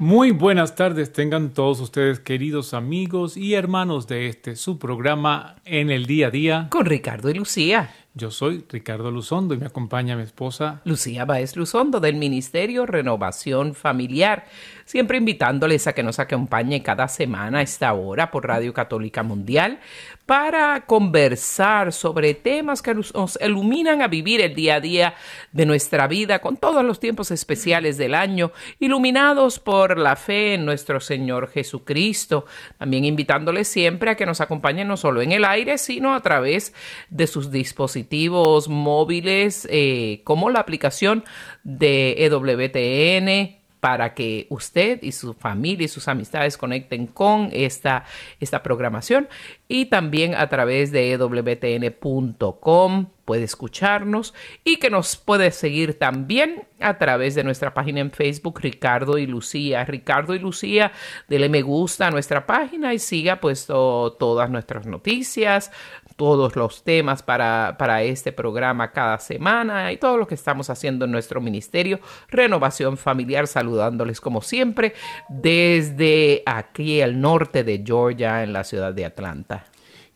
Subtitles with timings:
[0.00, 5.90] Muy buenas tardes tengan todos ustedes queridos amigos y hermanos de este su programa en
[5.90, 6.68] el día a día.
[6.70, 7.94] Con Ricardo y Lucía.
[8.14, 13.74] Yo soy Ricardo Luzondo y me acompaña mi esposa Lucía Baez Luzondo del Ministerio Renovación
[13.74, 14.46] Familiar,
[14.90, 19.78] siempre invitándoles a que nos acompañe cada semana a esta hora por Radio Católica Mundial
[20.26, 25.14] para conversar sobre temas que nos iluminan a vivir el día a día
[25.52, 30.64] de nuestra vida con todos los tiempos especiales del año, iluminados por la fe en
[30.64, 32.46] nuestro Señor Jesucristo.
[32.76, 36.74] También invitándoles siempre a que nos acompañen no solo en el aire, sino a través
[37.10, 41.22] de sus dispositivos móviles eh, como la aplicación
[41.62, 48.04] de EWTN para que usted y su familia y sus amistades conecten con esta,
[48.38, 49.28] esta programación
[49.68, 56.98] y también a través de ewtn.com puede escucharnos y que nos puede seguir también a
[56.98, 59.84] través de nuestra página en Facebook Ricardo y Lucía.
[59.84, 60.90] Ricardo y Lucía,
[61.28, 65.70] dele me gusta a nuestra página y siga pues todas nuestras noticias,
[66.16, 71.04] todos los temas para, para este programa cada semana y todo lo que estamos haciendo
[71.04, 74.94] en nuestro ministerio Renovación Familiar, saludándoles como siempre
[75.28, 79.69] desde aquí al norte de Georgia, en la ciudad de Atlanta.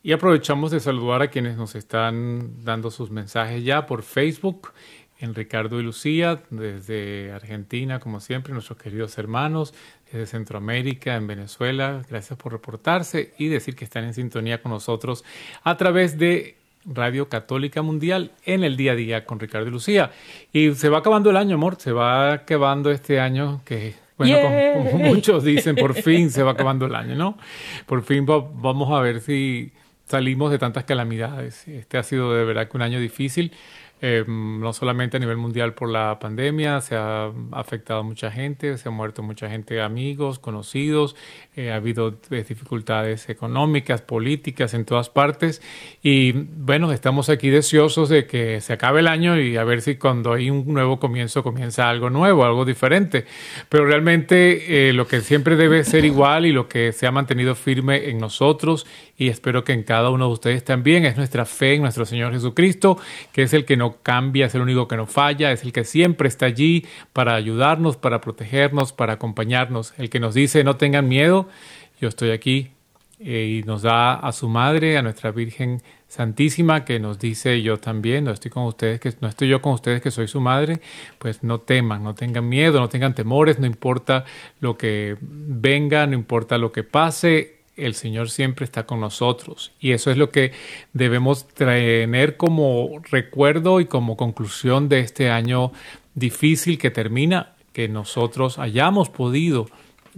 [0.06, 4.72] Y aprovechamos de saludar a quienes nos están dando sus mensajes ya por Facebook
[5.18, 9.72] en Ricardo y Lucía, desde Argentina, como siempre, nuestros queridos hermanos,
[10.12, 12.02] desde Centroamérica, en Venezuela.
[12.06, 15.24] Gracias por reportarse y decir que están en sintonía con nosotros
[15.62, 20.10] a través de Radio Católica Mundial en el día a día con Ricardo y Lucía.
[20.52, 24.36] Y se va acabando el año, amor, se va acabando este año que bueno,
[24.74, 27.38] como, muchos dicen, por fin se va acabando el año, ¿no?
[27.86, 29.72] Por fin vamos a ver si
[30.06, 31.66] salimos de tantas calamidades.
[31.68, 33.52] Este ha sido de verdad que un año difícil.
[34.06, 38.88] Eh, no solamente a nivel mundial por la pandemia, se ha afectado mucha gente, se
[38.88, 41.16] ha muerto mucha gente, amigos, conocidos,
[41.56, 45.62] eh, ha habido eh, dificultades económicas, políticas en todas partes
[46.02, 49.94] y bueno, estamos aquí deseosos de que se acabe el año y a ver si
[49.94, 53.24] cuando hay un nuevo comienzo comienza algo nuevo, algo diferente,
[53.70, 58.10] pero realmente lo que siempre debe ser igual y lo que se ha mantenido firme
[58.10, 61.04] en nosotros y espero que en cada uno de ustedes también.
[61.04, 62.98] Es nuestra fe en nuestro Señor Jesucristo,
[63.32, 65.84] que es el que no cambia, es el único que no falla, es el que
[65.84, 71.08] siempre está allí para ayudarnos, para protegernos, para acompañarnos, el que nos dice no tengan
[71.08, 71.48] miedo,
[72.00, 72.70] yo estoy aquí
[73.20, 77.78] eh, y nos da a su madre, a nuestra Virgen Santísima, que nos dice yo
[77.78, 80.80] también, no estoy con ustedes, que no estoy yo con ustedes que soy su madre,
[81.18, 84.24] pues no teman, no tengan miedo, no tengan temores, no importa
[84.60, 89.72] lo que venga, no importa lo que pase, el Señor siempre está con nosotros.
[89.80, 90.52] Y eso es lo que
[90.92, 95.72] debemos tener como recuerdo y como conclusión de este año
[96.14, 99.66] difícil que termina, que nosotros hayamos podido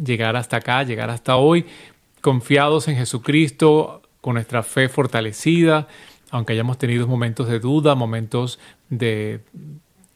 [0.03, 1.65] llegar hasta acá, llegar hasta hoy,
[2.21, 5.89] confiados en Jesucristo, con nuestra fe fortalecida,
[6.31, 8.59] aunque hayamos tenido momentos de duda, momentos
[8.91, 9.41] de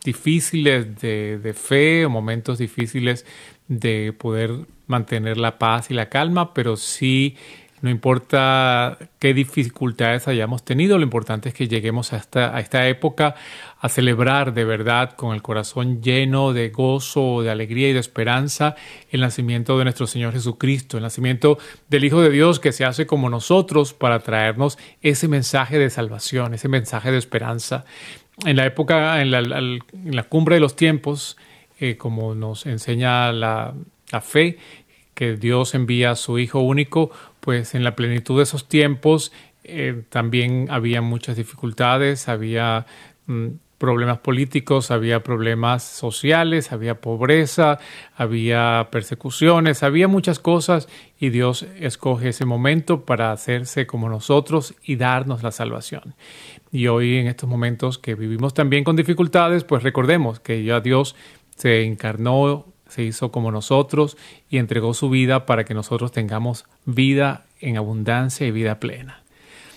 [0.04, 3.24] difíciles de, de fe, momentos difíciles
[3.70, 7.36] de poder mantener la paz y la calma, pero sí,
[7.82, 12.89] no importa qué dificultades hayamos tenido, lo importante es que lleguemos a esta, a esta
[12.89, 13.36] época
[13.80, 18.74] a celebrar de verdad con el corazón lleno de gozo, de alegría y de esperanza
[19.10, 21.56] el nacimiento de nuestro Señor Jesucristo, el nacimiento
[21.89, 26.54] del Hijo de Dios que se hace como nosotros para traernos ese mensaje de salvación,
[26.54, 27.84] ese mensaje de esperanza.
[28.44, 31.36] En la época, en la, en la cumbre de los tiempos,
[31.80, 33.74] eh, como nos enseña la,
[34.21, 34.59] fe,
[35.15, 37.10] que Dios envía a su Hijo único,
[37.41, 39.32] pues en la plenitud de esos tiempos
[39.65, 42.86] eh, también había muchas dificultades, había
[43.27, 43.48] mm,
[43.80, 47.78] problemas políticos, había problemas sociales, había pobreza,
[48.15, 50.86] había persecuciones, había muchas cosas
[51.18, 56.15] y Dios escoge ese momento para hacerse como nosotros y darnos la salvación.
[56.71, 61.16] Y hoy en estos momentos que vivimos también con dificultades, pues recordemos que ya Dios
[61.60, 64.16] se encarnó, se hizo como nosotros
[64.48, 69.22] y entregó su vida para que nosotros tengamos vida en abundancia y vida plena.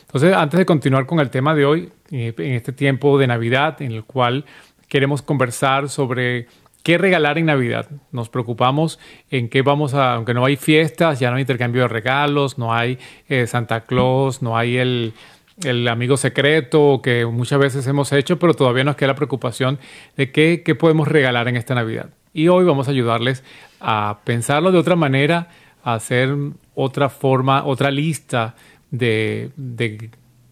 [0.03, 3.81] Entonces, antes de continuar con el tema de hoy, eh, en este tiempo de Navidad,
[3.81, 4.45] en el cual
[4.87, 6.47] queremos conversar sobre
[6.83, 7.89] qué regalar en Navidad.
[8.13, 8.97] Nos preocupamos
[9.29, 12.73] en qué vamos a, aunque no hay fiestas, ya no hay intercambio de regalos, no
[12.73, 12.97] hay
[13.27, 15.13] eh, Santa Claus, no hay el,
[15.61, 19.79] el amigo secreto que muchas veces hemos hecho, pero todavía nos queda la preocupación
[20.17, 22.09] de qué, qué podemos regalar en esta Navidad.
[22.33, 23.43] Y hoy vamos a ayudarles
[23.79, 25.49] a pensarlo de otra manera,
[25.83, 26.35] a hacer
[26.73, 28.55] otra forma, otra lista
[28.89, 29.51] de,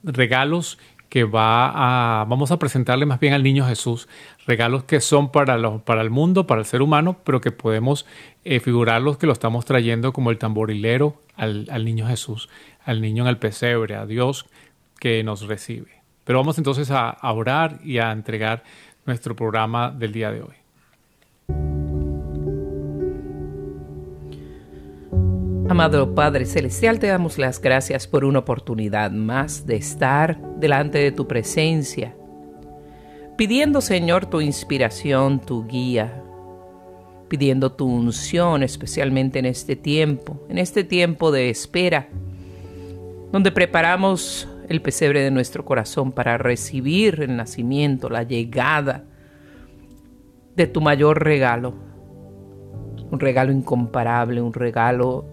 [0.03, 0.77] regalos
[1.09, 4.07] que va a, vamos a presentarle más bien al niño Jesús,
[4.45, 8.05] regalos que son para, para el mundo, para el ser humano, pero que podemos
[8.45, 12.47] eh, figurarlos que lo estamos trayendo como el tamborilero al, al, niño Jesús,
[12.85, 14.45] al niño en el pesebre, a Dios
[15.01, 16.03] que nos recibe.
[16.23, 18.63] Pero vamos entonces a, orar y a entregar
[19.07, 20.55] nuestro programa del día de hoy.
[25.67, 31.11] Amado Padre Celestial, te damos las gracias por una oportunidad más de estar delante de
[31.11, 32.15] tu presencia,
[33.37, 36.21] pidiendo Señor tu inspiración, tu guía,
[37.27, 42.07] pidiendo tu unción, especialmente en este tiempo, en este tiempo de espera,
[43.31, 49.03] donde preparamos el pesebre de nuestro corazón para recibir el nacimiento, la llegada
[50.55, 51.73] de tu mayor regalo,
[53.11, 55.25] un regalo incomparable, un regalo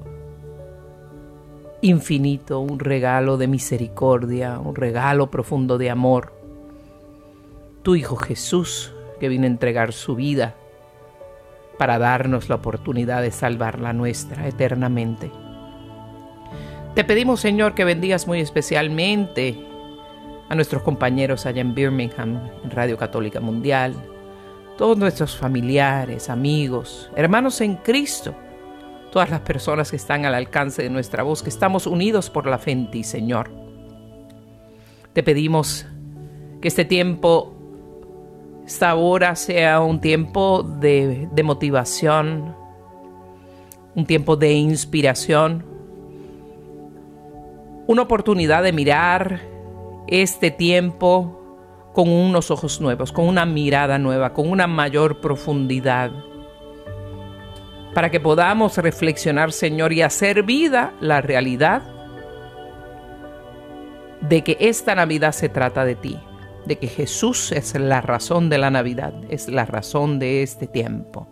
[1.83, 6.33] infinito, un regalo de misericordia, un regalo profundo de amor.
[7.83, 10.57] Tu Hijo Jesús, que vino a entregar su vida
[11.79, 15.31] para darnos la oportunidad de salvar la nuestra eternamente.
[16.95, 19.57] Te pedimos, Señor, que bendigas muy especialmente
[20.49, 23.95] a nuestros compañeros allá en Birmingham, en Radio Católica Mundial,
[24.77, 28.35] todos nuestros familiares, amigos, hermanos en Cristo,
[29.13, 32.59] todas las personas que están al alcance de nuestra voz, que estamos unidos por la
[32.59, 33.51] fe en ti, Señor.
[35.13, 35.87] Te pedimos
[36.61, 37.55] que este tiempo,
[38.67, 42.57] esta hora sea un tiempo de, de motivación,
[43.95, 45.68] un tiempo de inspiración,
[47.89, 49.41] una oportunidad de mirar
[50.07, 56.13] este tiempo con unos ojos nuevos, con una mirada nueva, con una mayor profundidad
[57.95, 61.83] para que podamos reflexionar, Señor, y hacer vida la realidad
[64.21, 66.17] de que esta Navidad se trata de ti,
[66.67, 71.27] de que Jesús es la razón de la Navidad, es la razón de este tiempo,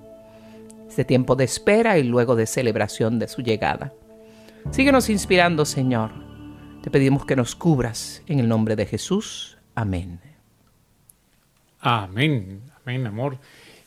[0.88, 3.92] este tiempo de espera y luego de celebración de su llegada.
[4.70, 6.25] Síguenos inspirando, Señor.
[6.86, 9.58] Te pedimos que nos cubras en el nombre de Jesús.
[9.74, 10.20] Amén.
[11.80, 13.38] Amén, amén, amor.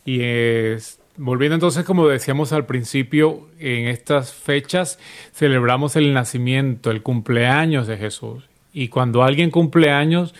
[0.04, 4.98] Y es Volviendo entonces, como decíamos al principio, en estas fechas
[5.32, 8.44] celebramos el nacimiento, el cumpleaños de Jesús.
[8.74, 10.34] Y cuando alguien cumple años,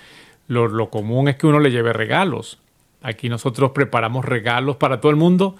[0.47, 2.59] lo, lo, común es que uno le lleve regalos.
[3.01, 5.57] Aquí nosotros preparamos regalos para todo el mundo,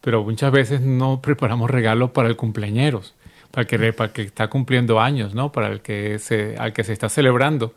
[0.00, 3.12] pero muchas veces no preparamos regalos para el cumpleañeros
[3.54, 5.52] para que, para que está cumpliendo años, ¿no?
[5.52, 7.72] Para el que se, al que se está celebrando.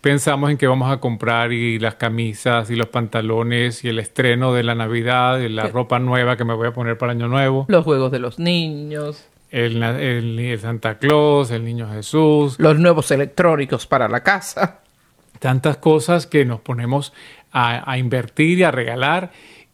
[0.00, 4.52] Pensamos en que vamos a comprar y las camisas y los pantalones y el estreno
[4.52, 7.66] de la Navidad y la ropa nueva que me voy a poner para Año Nuevo.
[7.68, 9.24] Los juegos de los niños.
[9.52, 12.56] El, el, Santa Claus, el Niño Jesús.
[12.58, 14.80] Los nuevos electrónicos para la casa.
[15.38, 17.12] Tantas cosas que nos ponemos
[17.52, 19.30] a, a invertir y a regalar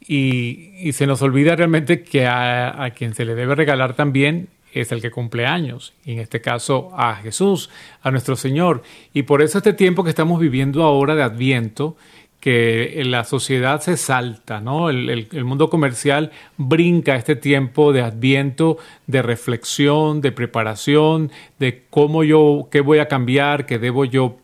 [0.06, 4.48] y, y, se nos olvida realmente que a, a, quien se le debe regalar también
[4.80, 7.70] es el que cumple años, y en este caso a Jesús,
[8.02, 8.82] a nuestro Señor.
[9.12, 11.96] Y por eso este tiempo que estamos viviendo ahora de Adviento,
[12.40, 14.88] que la sociedad se salta, ¿no?
[14.88, 18.78] El, el, mundo comercial brinca este tiempo de adviento,
[19.08, 24.36] de reflexión, de preparación, de cómo yo, qué voy a cambiar, qué debo yo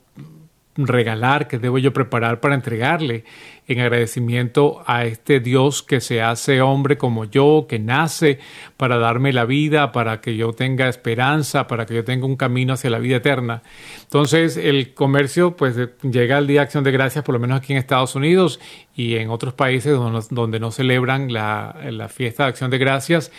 [0.75, 3.23] regalar, qué debo yo preparar para entregarle
[3.67, 8.39] en agradecimiento a este Dios que se hace hombre como yo, que nace
[8.75, 12.73] para darme la vida, para que yo tenga esperanza, para que yo tenga un camino
[12.73, 13.63] hacia la vida eterna.
[14.03, 17.73] Entonces el comercio pues llega al Día de Acción de Gracias, por lo menos aquí
[17.73, 18.59] en Estados Unidos
[18.95, 23.31] y en otros países donde, donde no celebran la, la, fiesta de Acción de Gracias.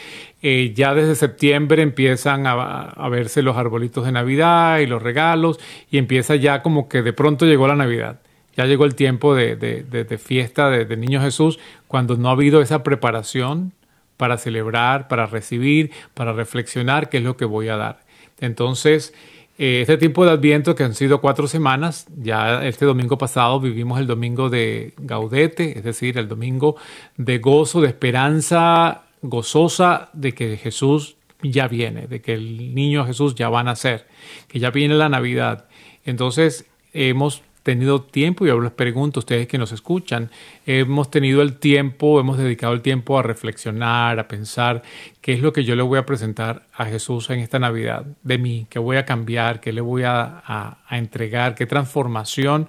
[0.46, 5.58] Eh, ya desde septiembre empiezan a, a verse los arbolitos de Navidad y los regalos
[5.90, 8.20] y empieza ya como que de pronto llegó la Navidad
[8.56, 11.58] ya llegó el tiempo de, fiesta de, Niño Jesús,
[11.88, 13.72] cuando no ha habido esa preparación
[14.16, 18.00] para celebrar, para recibir, para reflexionar qué es lo que voy a dar.
[18.40, 19.12] Entonces,
[19.58, 23.98] eh, este tiempo de Adviento que han sido cuatro semanas, ya este domingo pasado vivimos
[23.98, 26.76] el domingo de Gaudete, es decir, el domingo
[27.16, 33.34] de gozo, de esperanza gozosa de que Jesús ya viene, de que el niño Jesús
[33.34, 34.06] ya va a nacer,
[34.48, 35.66] que ya viene la Navidad.
[36.04, 40.30] Entonces hemos tenido tiempo, y ahora les pregunto a ustedes que nos escuchan,
[40.66, 44.82] hemos tenido el tiempo, hemos dedicado el tiempo a reflexionar, a pensar
[45.22, 48.36] qué es lo que yo le voy a presentar a Jesús en esta Navidad, de
[48.36, 52.68] mí, qué voy a cambiar, qué le voy a, entregar, qué transformación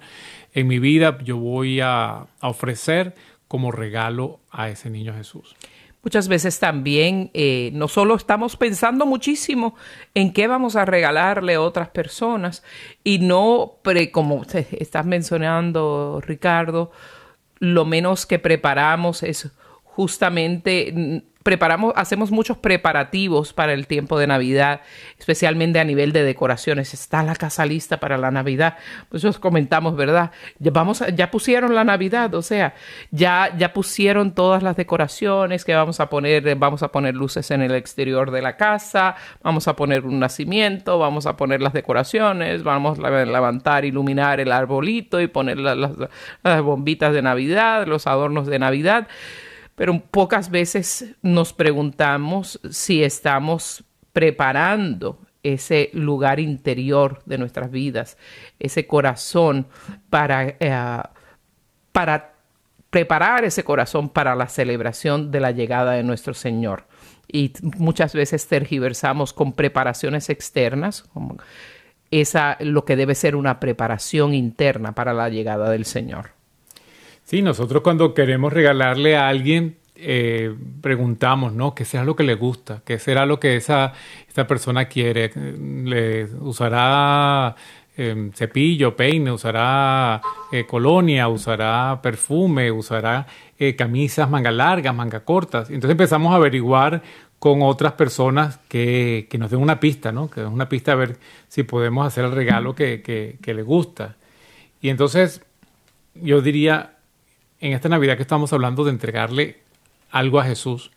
[0.54, 3.14] en mi vida yo voy a ofrecer
[3.48, 5.54] como regalo a ese niño Jesús.
[6.06, 9.74] Muchas veces también eh, no solo estamos pensando muchísimo
[10.14, 12.62] en qué vamos a regalarle a otras personas
[13.02, 13.80] y no,
[14.12, 16.92] como estás mencionando, Ricardo,
[17.58, 19.50] lo menos que preparamos es
[19.82, 24.80] justamente preparamos, hacemos muchos preparativos para el tiempo de Navidad,
[25.16, 26.92] especialmente a nivel de decoraciones.
[26.92, 28.78] Está la casa lista para la Navidad.
[29.10, 30.32] Pues os comentamos, ¿verdad?
[30.58, 32.74] Ya, vamos ya pusieron la Navidad, o sea,
[33.12, 37.62] ya, ya pusieron todas las decoraciones que vamos a poner, vamos a poner luces en
[37.62, 42.64] el exterior de la casa, vamos a poner un nacimiento, vamos a poner las decoraciones,
[42.64, 45.92] vamos a levantar, iluminar el arbolito y poner las
[46.64, 49.06] bombitas de Navidad, los adornos de Navidad
[49.76, 58.16] pero pocas veces nos preguntamos si estamos preparando ese lugar interior de nuestras vidas,
[58.58, 59.68] ese corazón
[60.10, 61.02] para, eh,
[61.92, 62.34] para
[62.90, 66.86] preparar ese corazón para la celebración de la llegada de nuestro Señor.
[67.30, 71.04] Y muchas veces tergiversamos con preparaciones externas,
[72.10, 76.35] esa lo que debe ser una preparación interna para la llegada del Señor.
[77.26, 81.74] Sí, nosotros cuando queremos regalarle a alguien, eh, preguntamos, ¿no?
[81.74, 82.82] ¿Qué será lo que le gusta?
[82.84, 83.94] ¿Qué será lo que esa,
[84.46, 85.32] persona quiere?
[85.34, 87.56] ¿Le usará
[87.96, 90.20] em, cepillo, peine, usará
[90.52, 93.26] eh, colonia, usará perfume, usará
[93.58, 95.68] eh, camisas manga largas, manga cortas?
[95.70, 97.02] Entonces empezamos a averiguar
[97.40, 100.30] con otras personas que, que nos den una pista, ¿no?
[100.30, 101.16] Que es una pista a ver
[101.48, 104.14] si podemos hacer el regalo que, que, que le gusta.
[104.80, 105.42] Y entonces
[106.14, 106.95] yo diría,
[107.60, 109.58] en esta Navidad que estamos hablando de entregarle
[110.10, 110.90] algo a Jesús,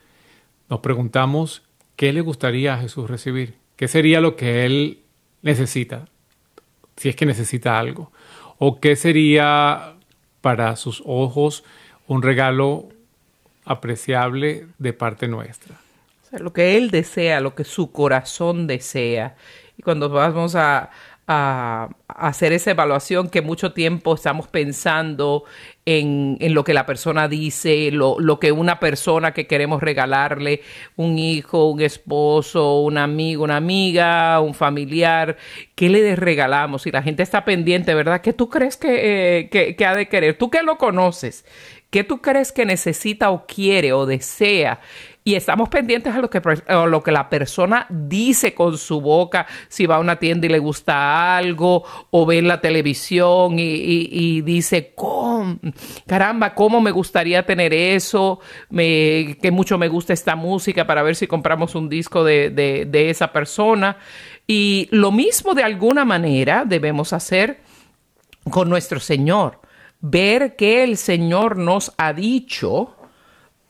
[0.70, 1.64] nos preguntamos
[1.96, 5.00] qué le gustaría a Jesús recibir, qué sería lo que Él
[5.42, 6.08] necesita,
[6.96, 8.12] si es que necesita algo,
[8.58, 9.96] o qué sería
[10.42, 11.64] para sus ojos
[12.08, 12.90] un regalo
[13.66, 15.76] apreciable de parte nuestra.
[16.32, 19.36] lo que Él desea, lo que su corazón desea.
[19.78, 20.90] Y cuando vamos a,
[22.08, 25.44] hacer esa evaluación que mucho tiempo estamos pensando
[25.90, 30.62] en, lo que la persona dice, lo, lo, que una persona que queremos regalarle,
[30.96, 35.38] un hijo, un esposo, un amigo, una amiga, un familiar,
[35.74, 36.86] ¿qué le regalamos?
[36.86, 38.22] Y la gente está pendiente, ¿verdad?
[38.22, 40.38] ¿Qué tú crees que, eh, que, que ha de querer?
[40.38, 41.44] Tú que lo conoces,
[41.90, 44.82] ¿qué tú crees que necesita o quiere o desea?
[45.30, 46.42] Y estamos pendientes a lo que,
[46.88, 50.58] lo que la persona dice con su boca, si va a una tienda y le
[50.58, 54.96] gusta algo, o ve en la televisión y, dice,
[56.08, 58.40] caramba, cómo me gustaría tener eso,
[58.76, 63.32] que mucho me gusta esta música para ver si compramos un disco de, de esa
[63.32, 63.98] persona.
[64.48, 67.60] Y lo mismo de alguna manera debemos hacer
[68.50, 69.60] con nuestro Señor.
[70.02, 72.96] Ver que el Señor nos ha dicho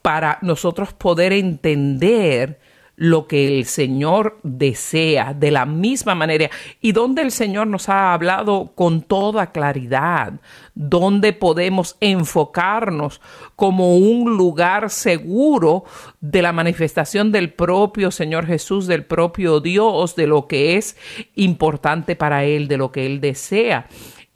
[0.01, 2.59] para nosotros poder entender
[2.99, 6.49] lo que el Señor desea de la misma manera.
[6.81, 10.33] Y donde el Señor nos ha hablado con toda claridad,
[10.75, 13.21] donde podemos enfocarnos
[13.55, 15.85] como un lugar seguro
[16.19, 20.97] de la manifestación del propio Señor Jesús, del propio Dios, de lo que es
[21.35, 23.87] importante para Él, de lo que Él desea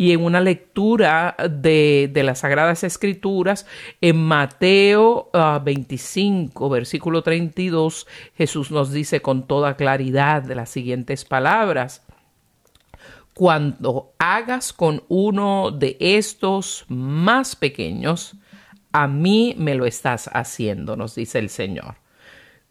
[0.03, 3.65] y en una lectura de, las Sagradas Escrituras,
[4.01, 8.05] en Mateo 25, ah, versículo 32,
[8.35, 12.01] Jesús nos dice con toda claridad de las siguientes palabras.
[13.33, 18.35] Cuando hagas con uno de estos más pequeños,
[18.91, 21.95] a mí me lo estás haciendo, nos dice el Señor.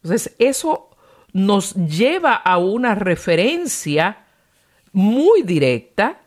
[0.03, 0.91] Entonces, eso
[1.31, 4.19] nos lleva a una referencia
[4.91, 6.19] muy directa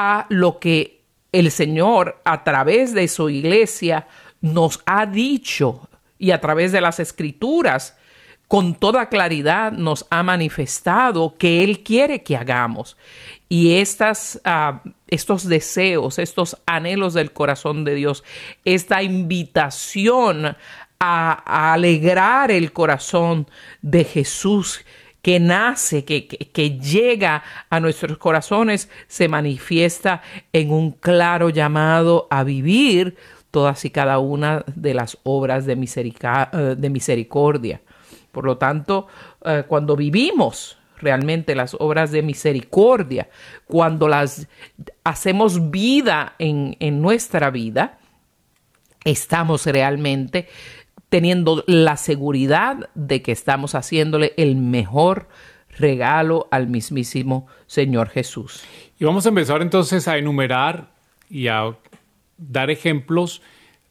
[0.00, 1.00] a lo que
[1.32, 4.06] el Señor a través de su iglesia
[4.40, 5.88] nos ha dicho
[6.20, 7.96] y a través de las escrituras
[8.46, 12.96] con toda claridad nos ha manifestado que Él quiere que hagamos.
[13.48, 18.22] Y estas, ah, estos deseos, estos anhelos del corazón de Dios,
[18.64, 20.56] esta invitación
[21.00, 23.48] a, alegrar el corazón
[23.82, 24.84] de Jesús
[25.22, 30.22] que nace, que, que, llega a nuestros corazones, se manifiesta
[30.52, 33.16] en un claro llamado a vivir
[33.50, 37.80] todas y cada una de las obras de, eh, de misericordia.
[38.32, 39.08] Por lo tanto,
[39.44, 43.28] eh, cuando vivimos realmente las obras de misericordia,
[43.66, 44.46] cuando las
[45.04, 47.98] hacemos vida en, en nuestra vida,
[49.04, 50.48] estamos realmente
[51.08, 55.28] teniendo la seguridad de que estamos haciéndole el mejor
[55.78, 58.62] regalo al mismísimo Señor Jesús.
[58.98, 60.90] Y vamos a empezar entonces a enumerar
[61.30, 61.76] y a
[62.36, 63.42] dar ejemplos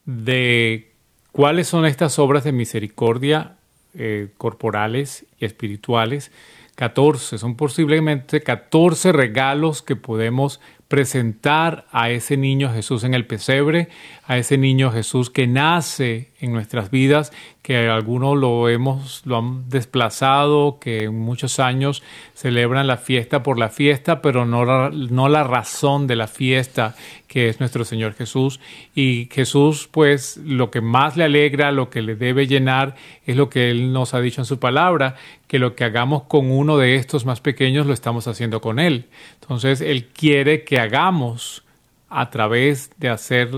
[0.06, 0.92] de
[1.32, 3.58] cuáles son estas obras de misericordia
[3.94, 6.32] eh, corporales y espirituales.
[6.76, 13.89] 14, son posiblemente 14 regalos que podemos presentar a ese niño Jesús en el pesebre,
[14.25, 19.70] a ese niño Jesús que nace en nuestras vidas, que algunos lo hemos lo han
[19.70, 22.03] desplazado, que en muchos años
[22.34, 26.96] celebran la fiesta por la fiesta, pero no la, no la razón de la fiesta
[27.27, 28.60] que es nuestro Señor Jesús.
[28.96, 33.50] Y Jesús, pues, lo que más le alegra, lo que le debe llenar, es lo
[33.50, 35.15] que Él nos ha dicho en su palabra,
[35.48, 39.06] que lo que hagamos con uno de estos más pequeños lo estamos haciendo con Él.
[39.41, 41.64] Entonces, Él quiere hagamos
[42.10, 43.50] a través de hacer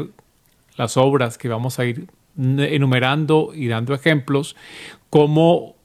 [0.76, 2.08] las obras que vamos a ir
[2.38, 4.56] enumerando y dando ejemplos,
[5.10, 5.76] como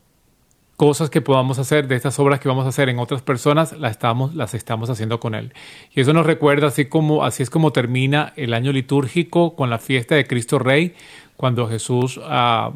[0.77, 3.93] cosas que podamos hacer de estas obras que vamos a hacer en otras personas, las
[3.93, 5.53] estamos, las estamos haciendo con Él.
[5.95, 9.79] Y eso nos recuerda así como, así es como termina el año litúrgico con la
[9.79, 10.95] fiesta de Cristo Rey,
[11.37, 12.73] cuando Jesús ah,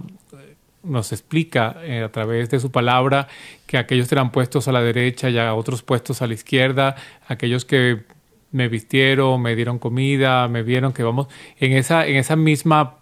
[0.82, 3.28] nos explica eh, a través de su palabra
[3.66, 6.96] que aquellos serán puestos a la derecha y a otros puestos a la izquierda,
[7.26, 8.04] aquellos que
[8.50, 11.28] me vistieron, me dieron comida, me vieron que vamos
[11.58, 12.98] en esa, en esa misma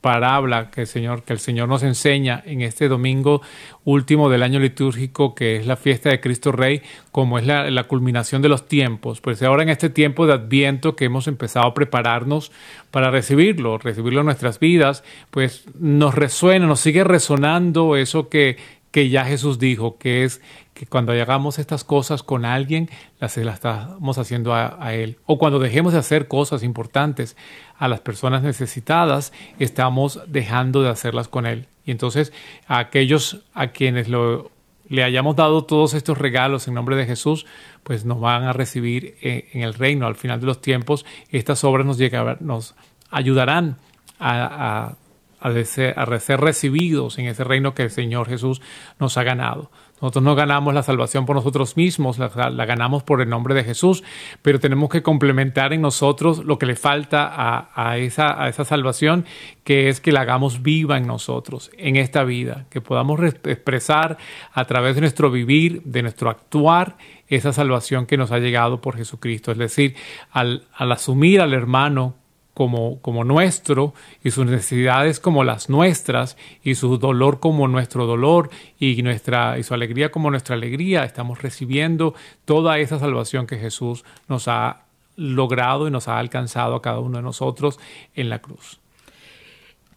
[0.00, 3.42] parábola que el Señor, que el Señor nos enseña en este domingo
[3.84, 7.84] último del año litúrgico, que es la fiesta de Cristo Rey, como es la, la,
[7.84, 9.20] culminación de los tiempos.
[9.20, 12.52] Pues ahora en este tiempo de Adviento que hemos empezado a prepararnos
[12.92, 18.56] para recibirlo, recibirlo en nuestras vidas, pues nos resuena, nos sigue resonando eso que,
[18.90, 20.40] que ya Jesús dijo, que es
[20.74, 22.88] que cuando hagamos estas cosas con alguien,
[23.20, 25.18] las, estamos haciendo a, Él.
[25.26, 27.36] O cuando dejemos de hacer cosas importantes
[27.76, 31.66] a las personas necesitadas, estamos dejando de hacerlas con Él.
[31.84, 32.32] Y entonces
[32.66, 34.50] aquellos a quienes lo,
[34.88, 37.46] le hayamos dado todos estos regalos en nombre de Jesús,
[37.82, 40.06] pues nos van a recibir en, el reino.
[40.06, 41.98] Al final de los tiempos, estas obras nos,
[42.40, 42.74] nos
[43.10, 43.76] ayudarán
[44.18, 44.94] a,
[45.40, 48.60] a ser recibidos en ese reino que el Señor Jesús
[48.98, 49.70] nos ha ganado.
[50.00, 54.04] Nosotros no ganamos la salvación por nosotros mismos, la, ganamos por el nombre de Jesús,
[54.42, 59.24] pero tenemos que complementar en nosotros lo que le falta a, esa, a esa salvación,
[59.64, 64.18] que es que la hagamos viva en nosotros, en esta vida, que podamos expresar
[64.52, 66.96] a través de nuestro vivir, de nuestro actuar,
[67.26, 69.50] esa salvación que nos ha llegado por Jesucristo.
[69.50, 69.96] Es decir,
[70.30, 72.14] al, al asumir al hermano
[72.58, 73.94] como, nuestro
[74.24, 79.62] y sus necesidades como las nuestras y su dolor como nuestro dolor y, nuestra, y
[79.62, 81.04] su alegría como nuestra alegría.
[81.04, 84.82] Estamos recibiendo toda esa salvación que Jesús nos ha
[85.16, 87.78] logrado y nos ha alcanzado a cada uno de nosotros
[88.16, 88.80] en la cruz.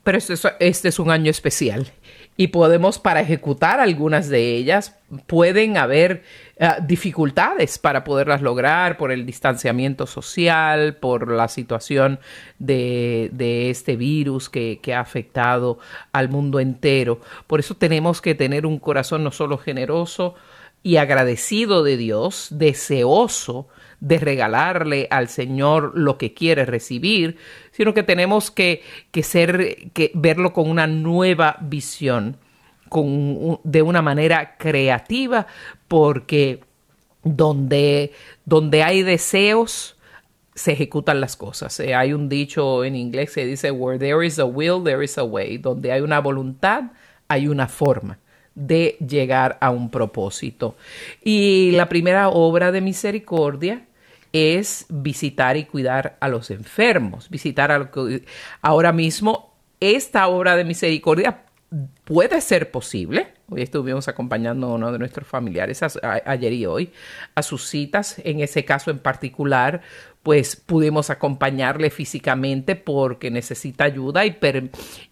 [0.03, 1.91] Pero este es, este es un año especial
[2.41, 6.23] y podemos, para ejecutar algunas de ellas, pueden haber
[6.57, 12.19] eh, dificultades para poderlas lograr por el distanciamiento social, por la situación
[12.57, 13.29] de,
[13.69, 15.77] este virus que, que, ha afectado
[16.13, 17.21] al mundo entero.
[17.45, 20.33] Por eso tenemos que tener un corazón no solo generoso
[20.81, 23.67] y agradecido de Dios, deseoso
[24.01, 27.37] de regalarle al Señor lo que quiere recibir,
[27.71, 32.37] sino que tenemos que, que ser, que verlo con una nueva visión
[33.63, 35.47] de una manera creativa,
[35.87, 36.59] porque
[37.23, 38.11] donde,
[38.43, 39.95] donde hay deseos,
[40.53, 41.79] se ejecutan las cosas.
[41.79, 45.17] Eh, hay un dicho en inglés que dice, where there is a will, there is
[45.17, 45.57] a way.
[45.57, 46.91] Donde hay una voluntad,
[47.29, 48.19] hay una forma
[48.53, 50.75] de llegar a un propósito.
[51.23, 53.85] Y la primera obra de misericordia
[54.33, 57.91] es visitar y cuidar a los enfermos, visitar a
[58.61, 61.43] ahora mismo esta obra de misericordia
[62.03, 63.33] puede ser posible.
[63.49, 66.91] Hoy estuvimos acompañando a uno de nuestros familiares ayer y hoy
[67.35, 68.17] a sus citas.
[68.23, 69.81] En ese caso en particular,
[70.23, 74.37] pues pudimos acompañarle físicamente porque necesita ayuda y,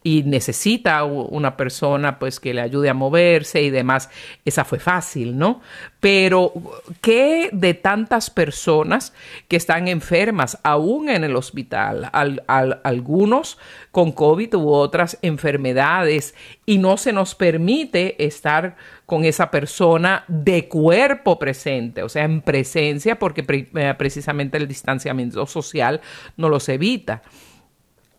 [0.04, 4.10] y necesita una persona pues que le ayude a moverse y demás.
[4.46, 5.62] Esa fue fácil, ¿no?
[6.00, 6.54] Pero
[7.02, 9.14] ¿qué de tantas personas
[9.48, 12.10] que están enfermas aún en el hospital?
[12.14, 13.58] algunos
[13.92, 18.78] con COVID u otras enfermedades y no se nos permite estar
[19.10, 25.48] con esa persona de cuerpo presente, o sea, en presencia, porque eh, precisamente el distanciamiento
[25.48, 26.00] social
[26.38, 27.24] no los evita.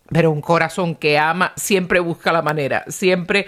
[0.09, 3.47] Pero un corazón que ama siempre busca la manera, siempre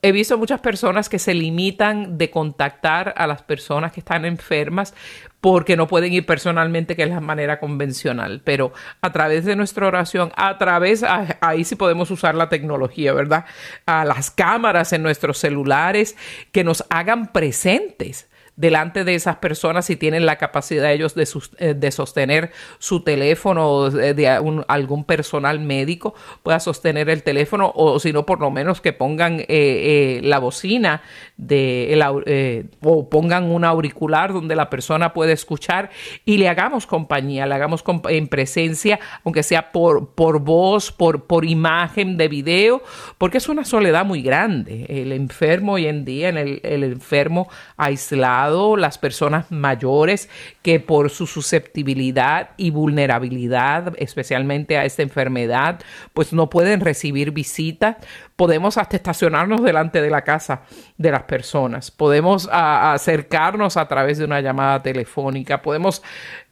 [0.00, 4.94] he visto muchas personas que se limitan de contactar a las personas que están enfermas
[5.40, 9.86] porque no pueden ir personalmente, que es la manera convencional, pero a través de nuestra
[9.86, 11.04] oración, a través,
[11.40, 13.44] ahí sí podemos usar la tecnología, ¿verdad?
[13.86, 16.16] A las cámaras en nuestros celulares
[16.50, 21.74] que nos hagan presentes delante de esas personas si tienen la capacidad ellos de, eh,
[21.74, 24.28] de sostener su teléfono o de,
[24.66, 29.38] algún personal médico pueda sostener el teléfono o si no por lo menos que pongan
[29.40, 31.02] eh, eh, la bocina
[31.36, 35.90] de o pongan un auricular donde la persona puede escuchar
[36.24, 41.44] y le hagamos compañía, le hagamos en presencia, aunque sea por, por voz, por, por
[41.44, 42.82] imagen de video,
[43.18, 44.86] porque es una soledad muy grande.
[44.88, 50.28] El enfermo hoy en día, el, el enfermo aislado, las personas mayores
[50.62, 55.80] que por su susceptibilidad y vulnerabilidad, especialmente a esta enfermedad,
[56.14, 57.98] pues no pueden recibir visita.
[58.36, 60.62] Podemos hasta estacionarnos delante de la casa
[60.96, 61.90] de las personas.
[61.90, 65.60] Podemos acercarnos a través de una llamada telefónica.
[65.60, 66.02] Podemos,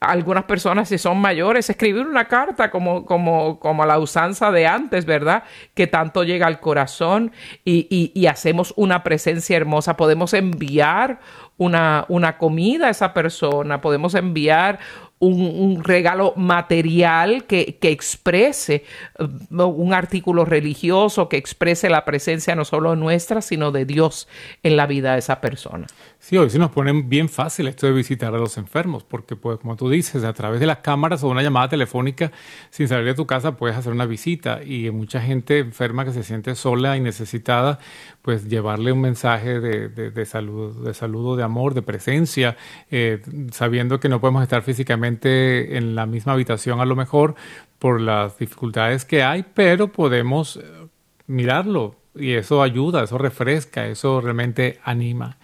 [0.01, 4.67] algunas personas, si son mayores, escribir una carta como, como, como a la usanza de
[4.67, 5.45] antes, ¿verdad?
[5.75, 7.33] Que tanto llega al corazón
[7.65, 9.97] y hacemos una presencia hermosa.
[9.97, 11.21] Podemos enviar
[11.59, 14.79] una, una comida a esa persona, podemos enviar
[15.19, 18.85] un, regalo material que, que, exprese
[19.19, 24.29] uh, un artículo religioso, que exprese la presencia no solo nuestra, sino de Dios
[24.63, 25.87] en la vida de esa persona.
[26.27, 29.61] Sí, hoy se nos pone bien fácil esto de visitar a los enfermos, porque pues
[29.61, 32.33] como tú dices, a través de las cámaras o una llamada telefónica,
[32.71, 36.25] sin salir de tu casa, puedes hacer una visita y mucha gente enferma que se
[36.25, 37.79] siente sola y necesitada,
[38.23, 42.57] pues llevarle un mensaje de, de, salud, de saludo, de amor, de presencia,
[42.91, 47.37] eh, sabiendo que no podemos estar físicamente en la misma habitación a lo mejor
[47.79, 50.89] por las dificultades que hay, pero podemos eh,
[51.29, 55.37] mirarlo y eso ayuda, eso refresca, eso realmente anima.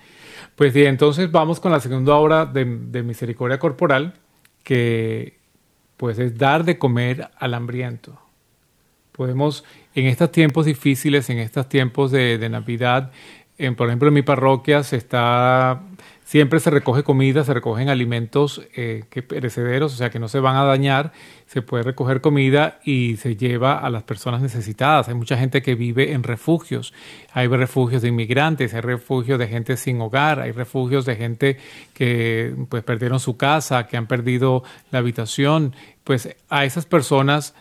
[0.63, 2.65] Pues bien, entonces vamos con la segunda obra de,
[3.03, 4.15] misericordia corporal,
[4.63, 5.37] que
[5.97, 8.17] pues es dar de comer al hambriento.
[9.11, 9.65] Podemos,
[9.97, 13.11] en estos tiempos difíciles, en estos tiempos de Navidad,
[13.59, 15.81] en, por ejemplo, en mi parroquia se está
[16.33, 20.41] Siempre se recoge comida, se recogen alimentos eh, que perecederos, o sea que no se
[20.41, 21.13] van a dañar.
[21.47, 25.09] Se puede recoger comida y se lleva a las personas necesitadas.
[25.09, 26.95] Hay mucha gente que vive en refugios.
[27.35, 31.59] Hay refugios de inmigrantes, hay refugios de gente sin hogar, hay refugios de gente
[31.93, 35.77] que pues perdieron su casa, que han perdido la habitación.
[36.03, 37.55] Pues a esas personas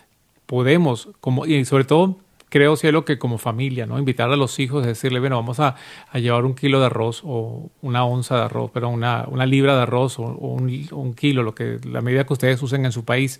[0.45, 2.19] podemos, como y sobre todo
[2.51, 3.97] creo, cielo, que como familia, ¿no?
[3.97, 5.75] Invitar a los hijos, decirle, bueno, vamos a,
[6.13, 9.83] llevar un kilo de arroz o una onza de arroz, pero una, una libra de
[9.83, 13.39] arroz o, un, kilo, lo que la medida que ustedes usen en su país,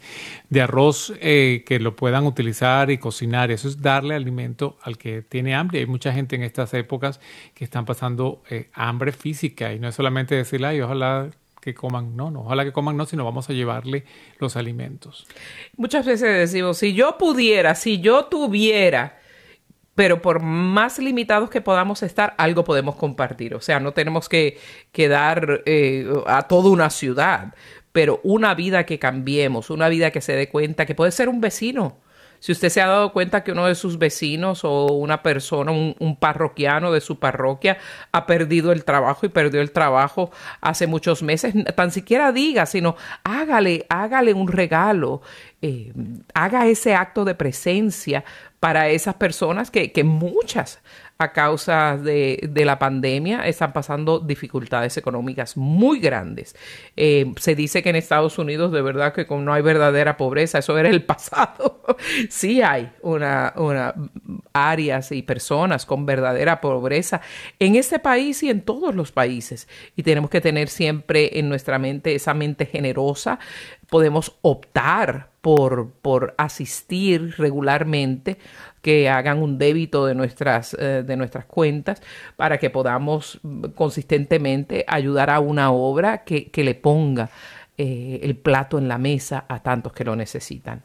[0.50, 3.52] de arroz eh, que lo puedan utilizar y cocinar.
[3.52, 5.80] Eso es darle alimento al que tiene hambre.
[5.80, 7.20] Hay mucha gente en estas épocas
[7.54, 11.30] que están pasando eh, hambre física y no es solamente decirle, ay, ojalá
[11.62, 14.04] que coman, no, no, ojalá que coman no, sino vamos a llevarle
[14.40, 15.28] los alimentos.
[15.78, 19.20] Muchas veces decimos, si yo pudiera, si yo tuviera,
[19.94, 23.54] pero por más limitados que podamos estar, algo podemos compartir.
[23.54, 24.58] O sea, no tenemos que,
[24.92, 27.54] quedar eh, a toda una ciudad,
[27.92, 31.42] pero una vida que cambiemos, una vida que se dé cuenta que puede ser un
[31.42, 32.01] vecino
[32.42, 36.18] si usted se ha dado cuenta que uno de sus vecinos o una persona, un,
[36.20, 37.78] parroquiano de su parroquia,
[38.12, 42.96] ha perdido el trabajo y perdió el trabajo hace muchos meses, tan siquiera diga, sino
[43.24, 45.22] hágale, hágale un regalo,
[45.62, 45.94] eh,
[46.34, 48.26] haga ese acto de presencia
[48.62, 50.80] para esas personas que, que muchas
[51.18, 56.56] a causa de, la pandemia están pasando dificultades económicas muy grandes.
[56.96, 60.78] Eh, se dice que en Estados Unidos de verdad que no hay verdadera pobreza, eso
[60.78, 61.82] era el pasado.
[62.30, 63.96] sí hay una, una
[64.54, 67.22] áreas y personas con verdadera pobreza
[67.60, 69.68] en este país y en todos los países.
[69.96, 73.40] Y tenemos que tener siempre en nuestra mente esa mente generosa.
[73.90, 78.38] Podemos optar por, por asistir regularmente
[78.82, 82.02] que hagan un débito de nuestras, eh, de nuestras cuentas
[82.36, 83.40] para que podamos
[83.76, 87.30] consistentemente ayudar a una obra que, le ponga
[87.78, 90.84] eh, el plato en la mesa a tantos que lo necesitan.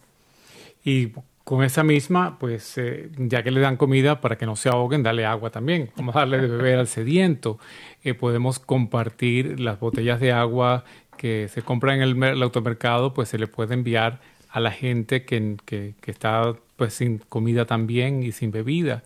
[0.85, 1.13] Y
[1.47, 5.05] con esa misma, pues eh, ya que le dan comida para que no se ahoguen,
[5.05, 5.91] dale agua también.
[5.95, 7.61] Vamos a darle de beber al sediento.
[8.03, 10.83] Eh, podemos compartir las botellas de agua
[11.17, 14.19] que se compran en el, automercado, pues se le puede enviar
[14.51, 19.05] a la gente que, que, está pues sin comida también y sin bebida.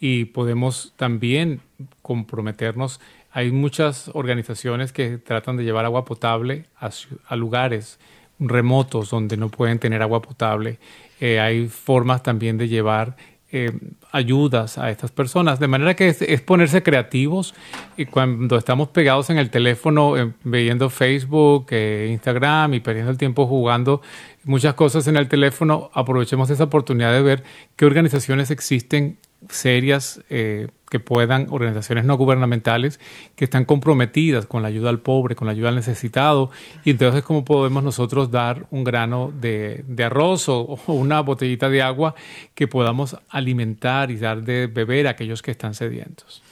[0.00, 1.60] Y podemos también
[2.00, 3.02] comprometernos.
[3.32, 6.88] Hay muchas organizaciones que tratan de llevar agua potable a,
[7.26, 7.98] a lugares
[8.38, 10.78] remotos donde no pueden tener agua potable
[11.24, 13.16] eh, hay formas también de llevar
[13.52, 13.70] eh,
[14.10, 15.60] ayudas a estas personas.
[15.60, 17.54] De manera que es, ponerse creativos
[17.96, 23.46] y cuando estamos pegados en el teléfono, eh, viendo Facebook, Instagram y perdiendo el tiempo
[23.46, 24.02] jugando
[24.42, 27.44] muchas cosas en el teléfono, aprovechemos esa oportunidad de ver
[27.76, 29.16] qué organizaciones existen
[29.48, 33.00] serias eh, que puedan, organizaciones no gubernamentales,
[33.34, 36.50] que están comprometidas con la ayuda al pobre, con la ayuda al necesitado,
[36.84, 42.14] y entonces cómo podemos nosotros dar un grano de, arroz o, una botellita de agua
[42.54, 46.42] que podamos alimentar y dar de beber a aquellos que están sedientos.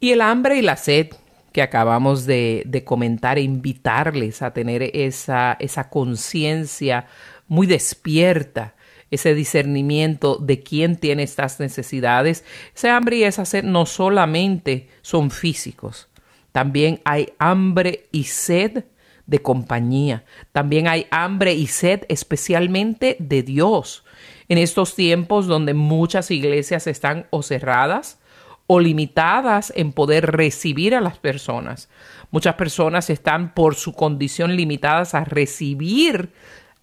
[0.00, 1.08] Y el hambre y la sed
[1.52, 7.06] que acabamos de, comentar e invitarles a tener esa, esa conciencia
[7.46, 8.74] muy despierta
[9.10, 12.44] ese discernimiento de quién tiene estas necesidades.
[12.74, 16.08] Ese hambre y esa sed no solamente son físicos,
[16.52, 18.84] también hay hambre y sed
[19.26, 24.04] de compañía, también hay hambre y sed especialmente de Dios.
[24.48, 28.18] En estos tiempos donde muchas iglesias están o cerradas
[28.66, 31.88] o limitadas en poder recibir a las personas.
[32.30, 36.32] Muchas personas están por su condición limitadas a recibir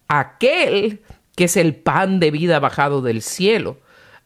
[0.07, 1.01] aquel
[1.35, 3.77] que es el pan de vida bajado del cielo,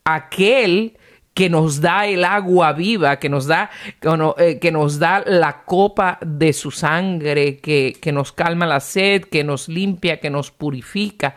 [0.03, 0.97] aquel
[1.35, 6.17] que nos da el agua viva, que nos da, que eh, nos da la copa
[6.25, 11.35] de su sangre, que, nos calma la sed, que nos limpia, que nos purifica.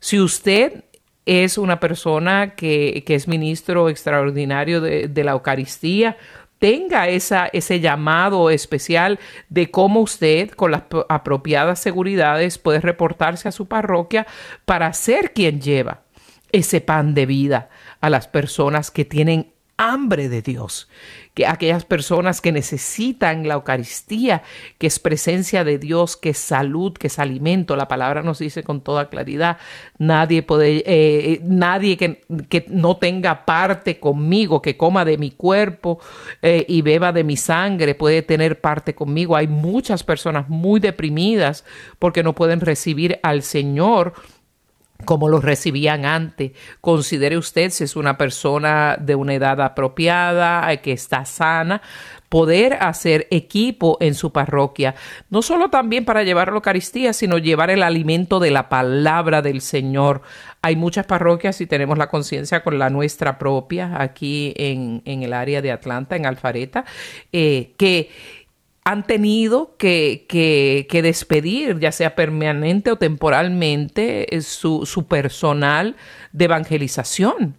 [0.00, 0.84] Si usted
[1.26, 6.16] es una persona que, es ministro extraordinario de, de la Eucaristía,
[6.60, 9.18] tenga esa, ese llamado especial
[9.48, 14.26] de cómo usted, con las apropiadas seguridades, puede reportarse a su parroquia
[14.66, 16.02] para ser quien lleva
[16.52, 17.70] ese pan de vida
[18.00, 20.90] a las personas que tienen hambre de Dios,
[21.40, 24.42] que aquellas personas que necesitan la Eucaristía,
[24.76, 27.76] que es presencia de Dios, que es salud, que es alimento.
[27.76, 29.56] La palabra nos dice con toda claridad,
[29.96, 35.98] nadie puede, eh, nadie que, que, no tenga parte conmigo, que coma de mi cuerpo
[36.42, 39.34] eh, y beba de mi sangre, puede tener parte conmigo.
[39.34, 41.64] Hay muchas personas muy deprimidas
[41.98, 44.12] porque no pueden recibir al Señor
[45.04, 46.52] como lo recibían antes.
[46.80, 51.82] Considere usted si es una persona de una edad apropiada, eh, que está sana,
[52.28, 54.94] poder hacer equipo en su parroquia,
[55.30, 59.60] no solo también para llevar la Eucaristía, sino llevar el alimento de la palabra del
[59.60, 60.22] Señor.
[60.62, 65.32] Hay muchas parroquias y tenemos la conciencia con la nuestra propia aquí en, en, el
[65.32, 66.84] área de Atlanta, en Alfareta,
[67.32, 68.10] eh, que
[68.84, 75.96] han tenido que, que, despedir, ya sea permanente o temporalmente, eh, su, su personal
[76.32, 77.56] de evangelización.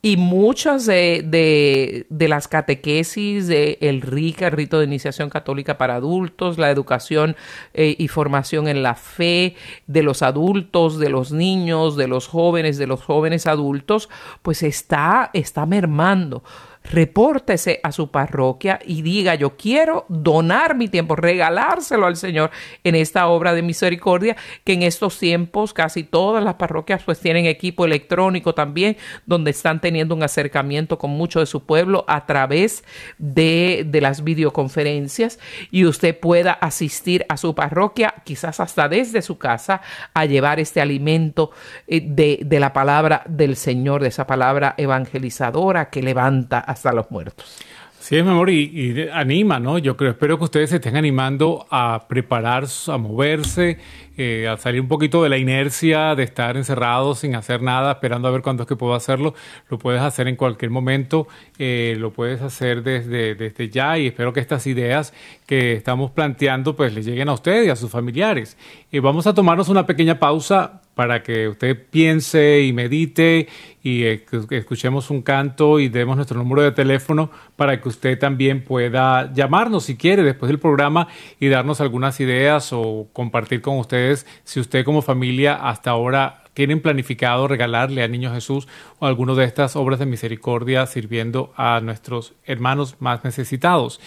[0.00, 5.96] Y muchas de, de, las catequesis de el RICA, el rito de iniciación católica para
[5.96, 7.34] adultos, la educación
[7.74, 9.56] eh, y formación en la fe
[9.88, 14.08] de los adultos, de los niños, de los jóvenes, de los jóvenes adultos,
[14.42, 16.44] pues está, está mermando
[16.84, 22.50] repórtese a su parroquia y diga, yo quiero donar mi tiempo, regalárselo al Señor
[22.84, 27.46] en esta obra de misericordia, que en estos tiempos casi todas las parroquias pues tienen
[27.46, 32.84] equipo electrónico también, donde están teniendo un acercamiento con mucho de su pueblo a través
[33.18, 35.38] de, de las videoconferencias
[35.70, 39.82] y usted pueda asistir a su parroquia, quizás hasta desde su casa,
[40.14, 41.50] a llevar este alimento
[41.86, 47.10] eh, de, de la palabra del Señor, de esa palabra evangelizadora que levanta hasta los
[47.10, 47.64] muertos.
[47.98, 49.76] Sí, mi amor, y, anima, ¿no?
[49.76, 53.78] Yo creo, espero que ustedes se estén animando a prepararse, a moverse,
[54.16, 58.28] eh, a salir un poquito de la inercia de estar encerrados sin hacer nada, esperando
[58.28, 59.34] a ver cuándo es que puedo hacerlo.
[59.68, 61.28] Lo puedes hacer en cualquier momento,
[61.58, 65.12] eh, lo puedes hacer desde, desde ya y espero que estas ideas
[65.46, 68.56] que estamos planteando pues les lleguen a ustedes y a sus familiares.
[68.90, 73.46] Y vamos a tomarnos una pequeña pausa para que usted piense y medite
[73.84, 78.64] y eh, escuchemos un canto y demos nuestro número de teléfono para que usted también
[78.64, 81.06] pueda llamarnos si quiere después del programa
[81.38, 86.82] y darnos algunas ideas o compartir con ustedes si usted como familia hasta ahora tienen
[86.82, 88.66] planificado regalarle a Niño Jesús
[88.98, 94.00] o alguna de estas obras de misericordia sirviendo a nuestros hermanos más necesitados.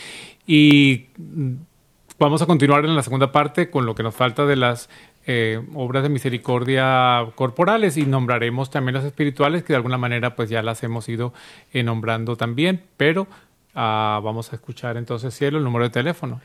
[0.46, 1.06] Y
[2.20, 4.90] vamos a continuar en la segunda parte con lo que nos falta de las
[5.28, 10.50] eh, obras de misericordia corporales y nombraremos también las espirituales que de alguna manera pues
[10.50, 11.34] ya las hemos ido
[11.74, 13.28] eh, nombrando también, pero
[13.74, 16.42] Ah, vamos a escuchar entonces, Cielo, el número de teléfono.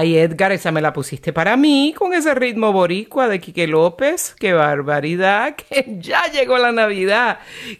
[0.01, 4.33] Ay, Edgar, esa me la pusiste para mí con ese ritmo boricua de Quique López.
[4.39, 5.55] ¡Qué barbaridad!
[5.69, 7.37] Que ya llegó la Navidad.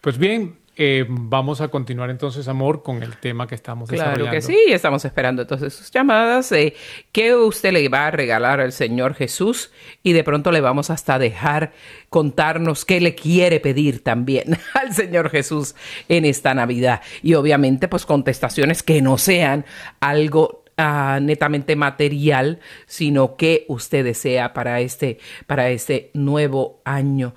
[0.00, 4.34] Pues bien, eh, vamos a continuar entonces, amor, con el tema que estamos Claro desarrollando.
[4.34, 6.50] que sí, estamos esperando entonces sus llamadas.
[6.52, 6.74] Eh,
[7.12, 9.70] ¿Qué usted le va a regalar al Señor Jesús?
[10.02, 11.72] Y de pronto le vamos hasta dejar
[12.08, 15.74] contarnos qué le quiere pedir también al Señor Jesús
[16.08, 17.02] en esta Navidad.
[17.22, 19.66] Y obviamente, pues contestaciones que no sean
[20.00, 27.34] algo ah, netamente material, sino que usted desea para este, para este nuevo año.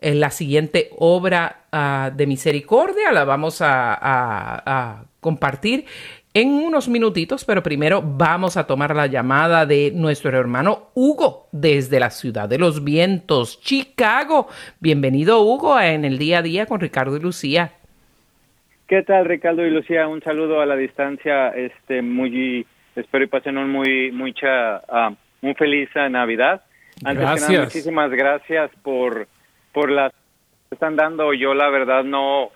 [0.00, 5.84] En la siguiente obra ah, de misericordia la vamos a, a- a compartir
[6.34, 11.98] en unos minutitos, pero primero vamos a tomar la llamada de nuestro hermano Hugo desde
[11.98, 14.46] la ciudad de los vientos, Chicago.
[14.78, 17.72] Bienvenido Hugo a en el día a día con Ricardo y Lucía.
[18.86, 20.06] ¿Qué tal, Ricardo y Lucía?
[20.06, 21.48] Un saludo a la distancia.
[21.48, 25.10] Este, muy, espero y pasen un muy, mucha, ah,
[25.42, 26.62] un feliz Navidad.
[27.04, 27.50] Antes que Gracias.
[27.50, 29.26] nada, muchísimas gracias por,
[29.78, 30.12] por las
[30.68, 31.32] que están dando.
[31.32, 32.50] Yo, la verdad, no,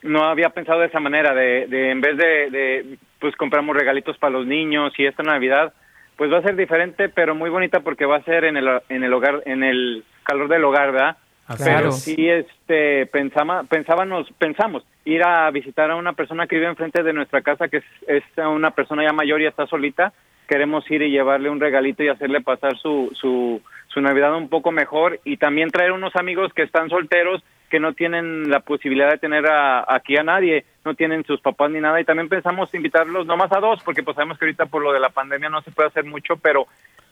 [0.00, 4.16] no había pensado de esa manera, de, de en vez de, de, pues, compramos regalitos
[4.16, 5.74] para los niños y esta Navidad,
[6.16, 9.04] pues va a ser diferente, pero muy bonita porque va a ser en el, en
[9.04, 11.16] el hogar, en el calor del hogar, ¿verdad?
[11.46, 11.78] Así Claro.
[11.78, 12.02] Pero es.
[12.02, 17.12] sí, este, pensaba, pensábamos, pensamos ir a visitar a una persona que vive enfrente de
[17.12, 20.14] nuestra casa, que es, es una persona ya mayor y está solita.
[20.52, 24.70] Queremos ir y llevarle un regalito y hacerle pasar su, su, su Navidad un poco
[24.70, 29.16] mejor y también traer unos amigos que están solteros que no tienen la posibilidad de
[29.16, 33.24] tener a- aquí a nadie, no tienen sus papás ni nada y también pensamos invitarlos
[33.26, 35.70] nomás a dos porque pues sabemos que ahorita por lo de la pandemia no se
[35.70, 36.66] puede hacer mucho, pero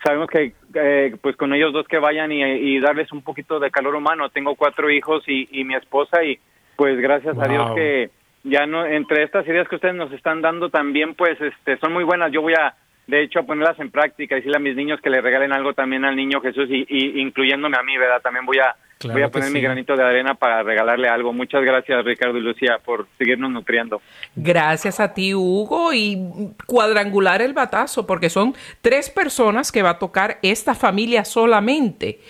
[0.04, 3.70] sabemos que eh, pues con ellos dos que vayan y, y darles un poquito de
[3.70, 4.28] calor humano.
[4.28, 6.38] Tengo cuatro hijos y, y mi esposa y
[6.76, 8.10] pues gracias a Dios que
[8.44, 12.04] ya no entre estas ideas que ustedes nos están dando también pues este son muy
[12.04, 12.30] buenas.
[12.32, 12.74] Yo voy a
[13.10, 15.74] de hecho a ponerlas en práctica y decirle a mis niños que le regalen algo
[15.74, 18.22] también al niño Jesús y, y incluyéndome a mí, ¿verdad?
[18.22, 21.32] También voy a Claro voy a poner mi granito de arena para regalarle algo.
[21.32, 24.02] Muchas gracias Ricardo y Lucía por seguirnos nutriendo.
[24.36, 26.18] Gracias a ti, Hugo, y
[26.66, 32.20] cuadrangular el batazo, porque son tres personas que va a tocar esta familia solamente.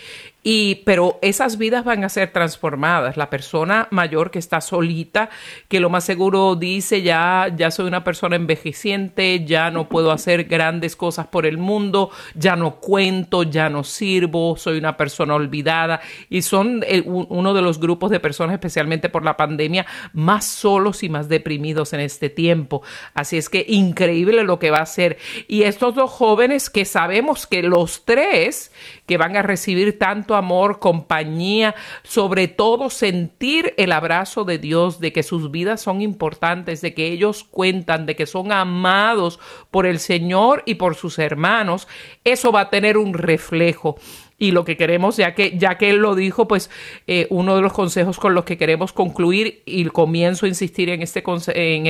[0.43, 3.17] Y, pero esas vidas van a ser transformadas.
[3.17, 5.29] La persona mayor que está solita,
[5.69, 10.45] que lo más seguro dice ya, ya soy una persona envejeciente, ya no puedo hacer
[10.45, 16.01] grandes cosas por el mundo, ya no cuento, ya no sirvo, soy una persona olvidada.
[16.29, 21.03] Y son eh, uno de los grupos de personas, especialmente por la pandemia, más solos
[21.03, 22.83] y más deprimidos en este tiempo.
[23.15, 25.19] Así es que increíble lo que va a ser.
[25.49, 28.73] Y estos dos jóvenes que sabemos que los tres
[29.11, 35.13] que van a recibir tanto amor, compañía, sobre todo sentir el abrazo de Dios, de
[35.13, 39.41] que sus vidas son importantes, de que ellos cuentan, de que son amados
[39.73, 41.89] por el Señor y por sus hermanos,
[42.23, 43.97] eso va a tener un reflejo.
[44.39, 46.71] Y lo que queremos, ya que, ya que él lo dijo, pues
[47.09, 51.03] eh, uno de los consejos con los que queremos concluir y comienzo a insistir en
[51.03, 51.25] este,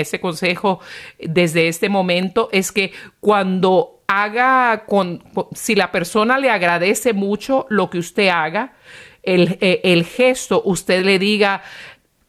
[0.00, 0.80] este consejo
[1.18, 7.88] desde este momento es que cuando haga, con, si la persona le agradece mucho lo
[7.90, 8.72] que usted haga,
[9.22, 11.62] el, eh, el gesto, usted le diga,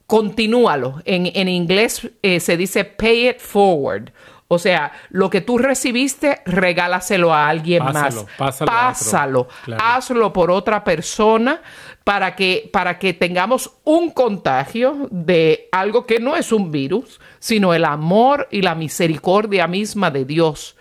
[0.05, 1.01] continúalo.
[1.05, 4.11] En, en inglés eh, se dice pay it forward
[4.47, 8.33] O sea, lo que tú recibiste, regálaselo a alguien Pásalo, más.
[8.37, 8.71] pásalo.
[8.71, 9.47] Pásalo.
[9.63, 9.83] Claro.
[9.83, 11.61] Hazlo por otra persona
[12.03, 17.73] para que, para que tengamos un contagio de algo que no es un virus, sino
[17.73, 20.75] el amor y la misericordia misma de Dios.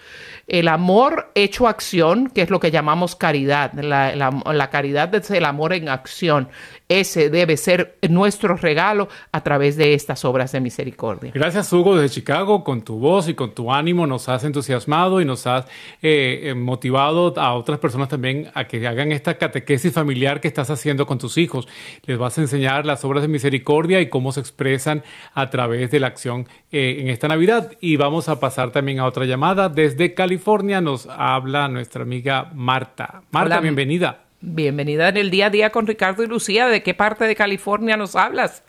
[0.51, 3.73] El amor hecho acción, que es lo que llamamos caridad.
[3.73, 6.49] La, caridad es el amor en acción.
[6.89, 11.31] Ese debe ser nuestro regalo a través de estas obras de misericordia.
[11.33, 15.25] Gracias Hugo desde Chicago, con tu voz y con tu ánimo nos has entusiasmado y
[15.25, 15.67] nos has
[16.03, 20.69] eh, eh, motivado a otras personas también a que hagan esta catequesis familiar que estás
[20.69, 21.69] haciendo con tus hijos.
[22.07, 26.01] Les vas a enseñar las obras de misericordia y cómo se expresan a través de
[26.01, 27.71] la acción eh, en esta Navidad.
[27.81, 29.69] Y vamos a pasar también a otra llamada.
[29.69, 30.40] Desde California
[30.83, 33.23] nos habla nuestra amiga Marta.
[33.31, 33.61] Marta, Hola.
[33.61, 34.21] bienvenida.
[34.41, 36.69] Bienvenida en el día a día con Ricardo y Lucía.
[36.69, 38.63] ¿De qué parte de California nos hablas?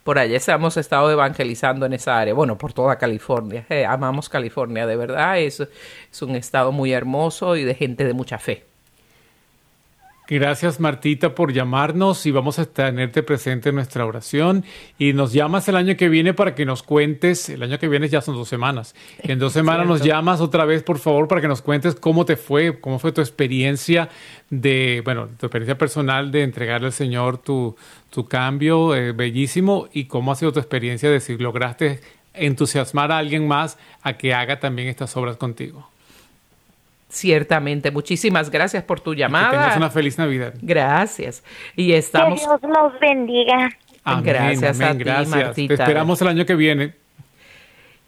[0.02, 2.34] Por allá hemos estado evangelizando en esa área.
[2.34, 3.64] Bueno, por toda California.
[3.70, 5.38] Eh, amamos California, de verdad.
[5.38, 8.64] Es, es un estado muy hermoso y de gente de mucha fe.
[10.26, 14.64] Gracias Martita por llamarnos y vamos a tenerte presente en nuestra oración
[14.98, 18.08] y nos llamas el año que viene para que nos cuentes, el año que viene
[18.08, 21.48] ya son dos semanas, en dos semanas nos llamas otra vez por favor para que
[21.48, 24.08] nos cuentes cómo te fue, cómo fue tu experiencia
[24.48, 27.76] de, bueno, tu experiencia personal de entregarle al Señor tu,
[28.08, 32.00] tu cambio eh, bellísimo y cómo ha sido tu experiencia de si lograste
[32.32, 35.86] entusiasmar a alguien más a que haga también estas obras contigo.
[37.14, 37.90] Ciertamente.
[37.90, 39.76] Muchísimas gracias por tu Que tengas llamada.
[39.76, 40.54] una feliz Navidad.
[40.60, 41.42] Gracias.
[41.76, 42.40] Y Que estamos...
[42.40, 43.70] Dios los bendiga.
[44.02, 45.28] Amén, Gracias a amén, ti, gracias.
[45.28, 45.76] Martita.
[45.76, 46.94] Te esperamos el año que viene.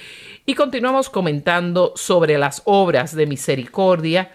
[0.47, 4.35] Y continuamos comentando sobre las obras de misericordia.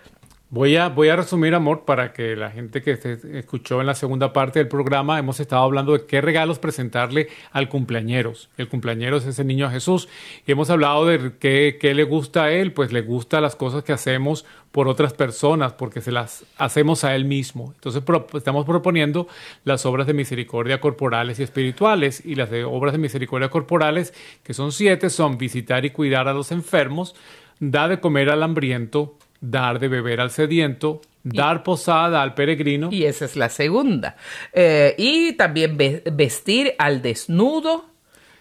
[0.54, 3.96] Voy a, voy a resumir, amor, para que la gente que se escuchó en la
[3.96, 8.50] segunda parte del programa, hemos estado hablando de qué regalos presentarle al cumpleañeros.
[8.58, 10.10] El cumpleañero es ese niño Jesús.
[10.46, 13.86] Y hemos hablado de qué, qué le gusta a él, pues le gusta las cosas
[13.86, 14.44] que hacemos
[14.74, 17.72] por otras personas, porque se las hacemos a él mismo.
[17.74, 19.30] Entonces estamos proponiendo
[19.64, 22.26] las obras de misericordia corporales y espirituales.
[22.26, 26.34] Y las de obras de misericordia corporales, que son siete, son visitar y cuidar a
[26.34, 27.16] los enfermos,
[27.62, 32.90] dar de comer al hambriento, dar de beber al sediento, dar posada al peregrino.
[32.92, 34.16] Y esa es la segunda.
[34.54, 37.86] Eh, y también ve- vestir al desnudo,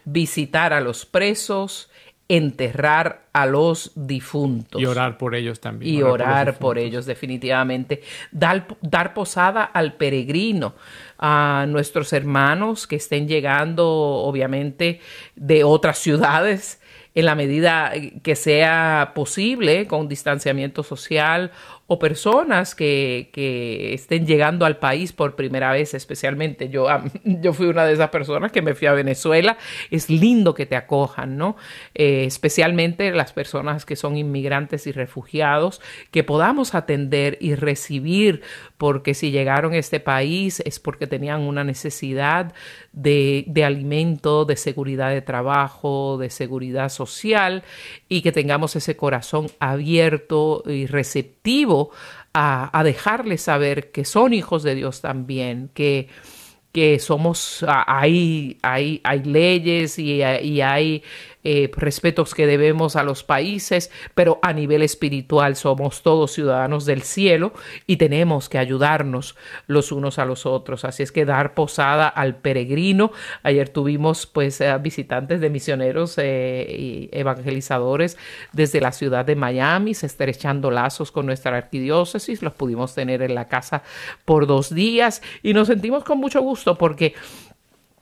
[0.05, 1.91] visitar a los presos,
[2.29, 4.81] enterrar a los difuntos.
[4.81, 5.93] Y orar por ellos también.
[5.95, 8.03] Y orar, por, ellos, definitivamente.
[8.31, 10.75] Dar, dar posada al peregrino,
[11.19, 15.01] a nuestros hermanos que estén llegando, obviamente,
[15.35, 16.80] de otras ciudades
[17.21, 17.93] en la medida
[18.23, 21.53] que sea posible, con distanciamiento social,
[21.93, 26.87] o personas que, que estén llegando al país por primera vez, especialmente yo,
[27.25, 29.59] yo fui una de esas personas que me fui a Venezuela.
[29.91, 31.57] Es lindo que te acojan, ¿no?
[31.97, 35.81] Eh, especialmente las personas que son inmigrantes y refugiados,
[36.13, 38.43] que podamos atender y recibir,
[38.81, 42.55] porque si llegaron a este país es porque tenían una necesidad
[42.95, 47.63] de, de alimento, de seguridad de trabajo, de seguridad social,
[48.09, 51.91] y que tengamos ese corazón abierto y receptivo
[52.33, 56.09] a, a dejarles saber que son hijos de Dios también, que,
[56.73, 61.03] que somos, hay, hay, hay leyes y, y hay
[61.43, 67.03] eh, respetos que debemos a los países, pero a nivel espiritual somos todos ciudadanos del
[67.03, 67.53] cielo
[67.87, 69.37] y tenemos que ayudarnos
[69.67, 70.85] los unos a los otros.
[70.85, 73.13] Así es que dar posada al peregrino.
[73.43, 78.19] Ayer tuvimos pues eh, visitantes de misioneros eh, y evangelizadores
[78.53, 82.43] desde la ciudad de Miami, se estrechando lazos con nuestra arquidiócesis.
[82.43, 83.83] Los pudimos tener en la casa
[84.25, 87.15] por dos días y nos sentimos con mucho gusto porque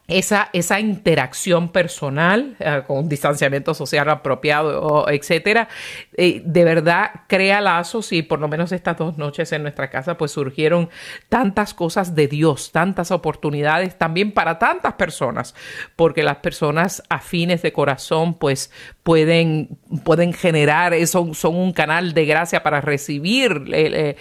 [0.08, 5.68] esa, esa interacción personal eh, con distanciamiento social apropiado, etcétera,
[6.16, 10.16] eh, de verdad crea lazos y por lo menos estas dos noches en nuestra casa
[10.16, 10.88] pues surgieron
[11.28, 15.54] tantas cosas de Dios, tantas oportunidades también para tantas personas,
[15.94, 18.70] porque las personas afines de corazón pues
[19.02, 24.16] pueden, pueden generar, eh, son, son un canal de gracia para recibir eh,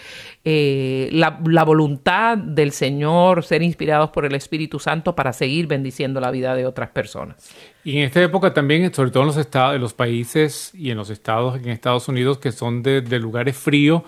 [0.49, 6.31] eh, la, voluntad del Señor, ser inspirados por el Espíritu Santo para seguir bendiciendo la
[6.31, 7.51] vida de otras personas.
[7.83, 10.95] Y en esta época también, sobre todo en los, estados, en los países y en
[10.95, 14.03] los estados, en Estados Unidos, que son de, de lugares fríos,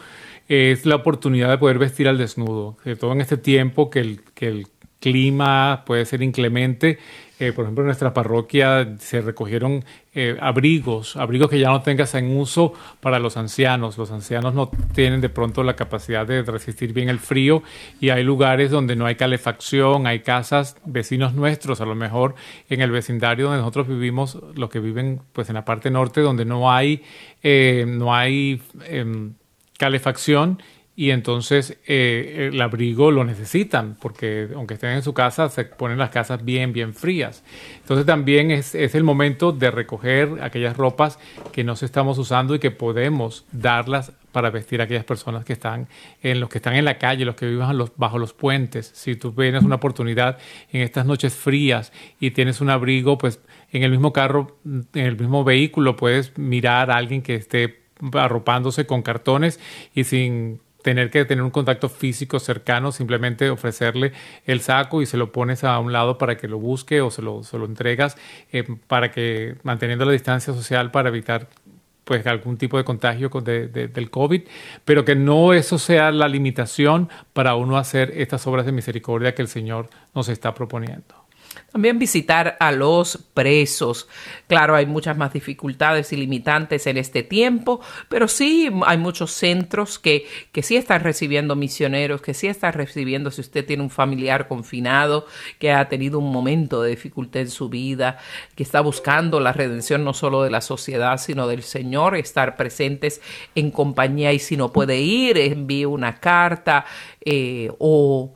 [0.48, 2.78] es la oportunidad de poder vestir al desnudo.
[2.84, 4.68] Sobre todo en este tiempo que el, que el
[5.02, 7.00] clima puede ser inclemente.
[7.40, 12.14] Eh, por ejemplo, en nuestra parroquia se recogieron eh, abrigos, abrigos que ya no tengas
[12.16, 13.98] en uso para los ancianos.
[13.98, 17.64] Los ancianos no tienen de pronto la capacidad de resistir bien el frío
[18.02, 22.36] y hay lugares donde no hay calefacción, hay casas, vecinos nuestros, a lo mejor
[22.70, 26.44] en el vecindario donde nosotros vivimos, los que viven pues en la parte norte donde
[26.44, 27.04] no hay,
[27.42, 29.36] eh, no hay em,
[29.78, 30.62] calefacción
[31.00, 35.98] y entonces eh, el abrigo lo necesitan porque aunque estén en su casa se ponen
[35.98, 37.42] las casas bien bien frías.
[37.78, 41.18] Entonces también es, es, el momento de recoger aquellas ropas
[41.54, 45.88] que no estamos usando y que podemos darlas para vestir a aquellas personas que están
[46.22, 48.92] en los que están en la calle los que viven bajo los puentes.
[48.94, 50.38] Si tú tienes una oportunidad
[50.74, 53.40] en estas noches frías y tienes un abrigo pues
[53.72, 58.86] en el mismo carro en el mismo vehículo puedes mirar a alguien que esté arropándose
[58.86, 59.62] con cartones
[59.96, 64.14] y sin tener que tener un contacto físico cercano, simplemente ofrecerle
[64.46, 67.22] el saco y se lo pones a un lado para que lo busque o se
[67.22, 68.18] lo, se lo entregas
[68.52, 71.48] eh, para que manteniendo la distancia social para evitar
[72.06, 74.42] pues algún tipo de contagio de, de, del COVID,
[74.84, 79.44] pero que no eso sea la limitación para uno hacer estas obras de misericordia que
[79.44, 81.19] el Señor nos está proponiendo.
[81.72, 84.08] También visitar a los presos.
[84.48, 90.00] Claro, hay muchas más dificultades y limitantes en este tiempo, pero sí hay muchos centros
[90.00, 94.48] que, que sí están recibiendo misioneros, que sí están recibiendo si usted tiene un familiar
[94.48, 95.28] confinado,
[95.60, 98.18] que ha tenido un momento de dificultad en su vida,
[98.56, 103.22] que está buscando la redención no solo de la sociedad, sino del Señor, estar presentes
[103.54, 106.86] en compañía y si no puede ir, envíe una carta
[107.24, 108.34] eh, o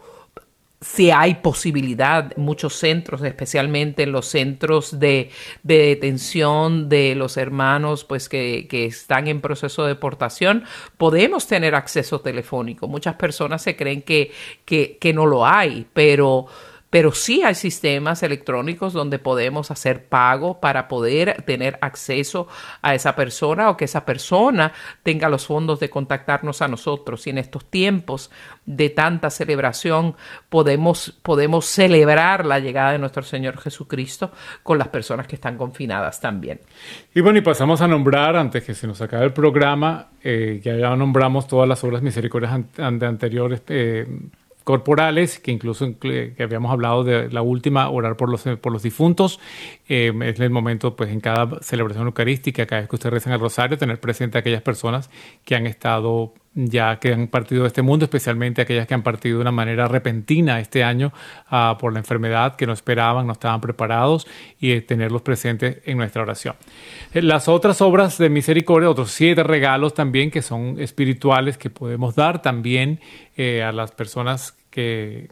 [0.83, 5.29] si hay posibilidad, muchos centros, especialmente en los centros de,
[5.63, 10.65] de detención de los hermanos pues que, que, están en proceso de deportación,
[10.97, 12.87] podemos tener acceso telefónico.
[12.87, 14.31] Muchas personas se creen que,
[14.65, 16.47] que, que no lo hay, pero
[16.93, 22.47] pero sí hay sistemas electrónicos donde podemos hacer pago para poder tener acceso
[22.83, 24.71] a esa persona o que esa persona
[25.01, 27.25] tenga los fondos de contactarnos a nosotros.
[27.25, 28.29] Y en estos tiempos
[28.67, 30.15] de tanta celebración
[30.49, 34.31] podemos, podemos celebrar la llegada de nuestro Señor Jesucristo
[34.61, 36.61] con las personas que están confinadas también.
[37.15, 40.95] Y bueno, y pasamos a nombrar, antes que se nos acabe el programa, eh, ya
[40.95, 43.63] nombramos todas las obras misericordias anteriores.
[43.69, 44.05] Eh,
[44.63, 49.39] corporales, que incluso que habíamos hablado de la última, orar por los, por los difuntos.
[49.89, 53.39] Eh, es el momento, pues, en cada celebración eucarística, cada vez que ustedes rezan el
[53.39, 55.09] rosario, tener presente a aquellas personas
[55.43, 59.37] que han estado ya que han partido de este mundo, especialmente aquellas que han partido
[59.37, 61.11] de una manera repentina este año
[61.47, 64.27] ah, por la enfermedad que no esperaban, no estaban preparados
[64.59, 66.55] y eh, tenerlos presentes en nuestra oración.
[67.13, 72.15] Eh, Las otras obras de misericordia, otros siete regalos también que son espirituales que podemos
[72.15, 72.99] dar también
[73.35, 75.29] eh, a las personas que,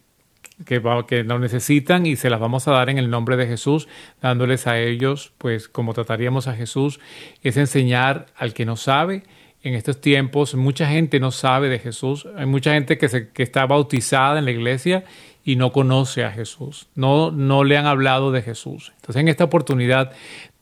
[0.65, 3.88] que, que lo necesitan y se las vamos a dar en el nombre de Jesús,
[4.22, 6.99] dándoles a ellos, pues como trataríamos a Jesús,
[7.43, 9.24] es enseñar al que no sabe.
[9.64, 13.43] En estos tiempos mucha gente no sabe de Jesús, hay mucha gente que, se, que
[13.43, 15.03] está bautizada en la iglesia
[15.43, 18.91] y no conoce a Jesús, no, no le han hablado de Jesús.
[18.95, 20.14] Entonces en esta oportunidad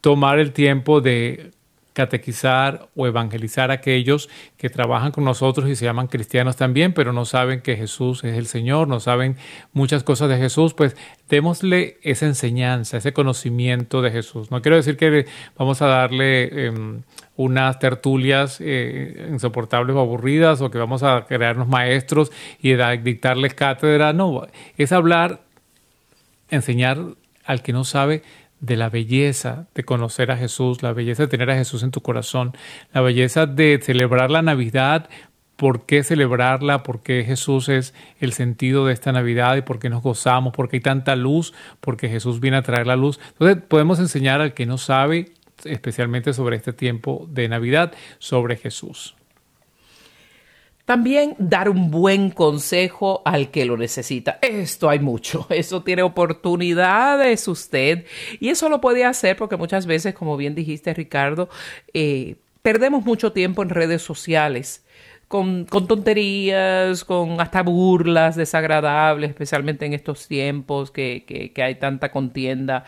[0.01, 1.51] tomar el tiempo de
[1.93, 7.11] catequizar o evangelizar a aquellos que trabajan con nosotros y se llaman cristianos también, pero
[7.11, 9.35] no saben que Jesús es el Señor, no saben
[9.73, 10.95] muchas cosas de Jesús, pues
[11.27, 14.49] démosle esa enseñanza, ese conocimiento de Jesús.
[14.49, 15.25] No quiero decir que
[15.57, 17.01] vamos a darle eh,
[17.39, 24.11] unas tertulias eh, insoportables o aburridas o que vamos a crearnos maestros y dictarles cátedra,
[24.11, 24.45] no,
[24.77, 25.39] es hablar
[26.49, 26.97] enseñar
[27.45, 28.23] al que no sabe
[28.59, 32.01] de la belleza de conocer a Jesús, la belleza de tener a Jesús en tu
[32.01, 32.57] corazón,
[32.93, 35.09] la belleza de celebrar la Navidad,
[35.55, 39.89] por qué celebrarla, por qué Jesús es el sentido de esta Navidad y por qué
[39.89, 43.17] nos gozamos, por qué hay tanta luz, porque Jesús viene a traer la luz.
[43.31, 45.31] Entonces podemos enseñar al que no sabe,
[45.65, 49.15] especialmente sobre este tiempo de Navidad, sobre Jesús.
[50.89, 54.39] También dar un buen consejo al que lo necesita.
[54.41, 55.45] Esto hay mucho.
[55.51, 58.05] Eso tiene oportunidades usted.
[58.39, 61.47] Y eso lo puede hacer porque muchas veces, como bien dijiste, Ricardo,
[61.93, 64.83] eh, perdemos mucho tiempo en redes sociales.
[65.29, 71.75] Con, con tonterías, con hasta burlas desagradables, especialmente en estos tiempos que, que- que hay
[71.75, 72.83] tanta contienda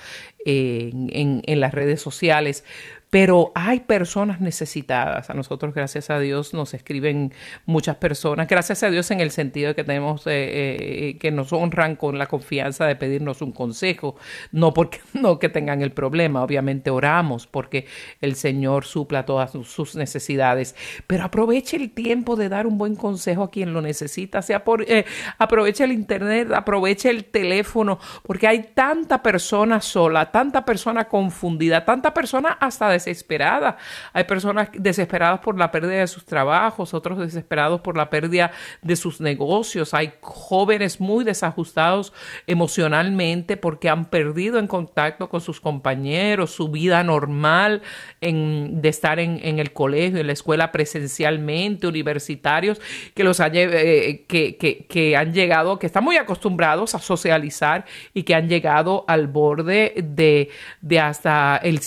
[0.46, 2.66] eh, en, en- en las redes sociales.
[3.12, 5.30] Pero hay personas necesitadas.
[5.30, 7.34] A nosotros, gracias a Dios, nos escriben
[7.66, 8.48] muchas personas.
[8.48, 12.18] Gracias a Dios en el sentido de que tenemos, eh, eh, que nos honran con
[12.18, 14.16] la confianza de pedirnos un consejo.
[14.54, 16.42] No porque no que tengan el problema.
[16.42, 17.86] Obviamente oramos porque
[18.22, 20.74] el Señor supla todas sus- necesidades.
[21.06, 24.42] Pero aproveche el tiempo de dar un buen consejo a quien lo necesita.
[24.42, 25.04] Sea eh,
[25.38, 32.14] aproveche el internet, aproveche el teléfono, porque hay tanta persona sola, tanta persona confundida, tanta
[32.14, 33.78] persona hasta desesperada.
[34.14, 38.96] Hay personas desesperadas por la pérdida de sus trabajos, otros desesperados por la pérdida de
[38.96, 39.94] sus negocios.
[39.94, 42.14] Hay jóvenes muy desajustados
[42.48, 47.82] emocionalmente porque han perdido en contacto con sus compañeros, su vida normal
[48.22, 52.80] en- de estar en, el colegio, en la escuela presencialmente, universitarios,
[53.14, 58.24] que los han, eh, que, que- han llegado, que están muy acostumbrados a socializar y
[58.24, 60.50] que han llegado al borde de,
[60.82, 61.80] de hasta el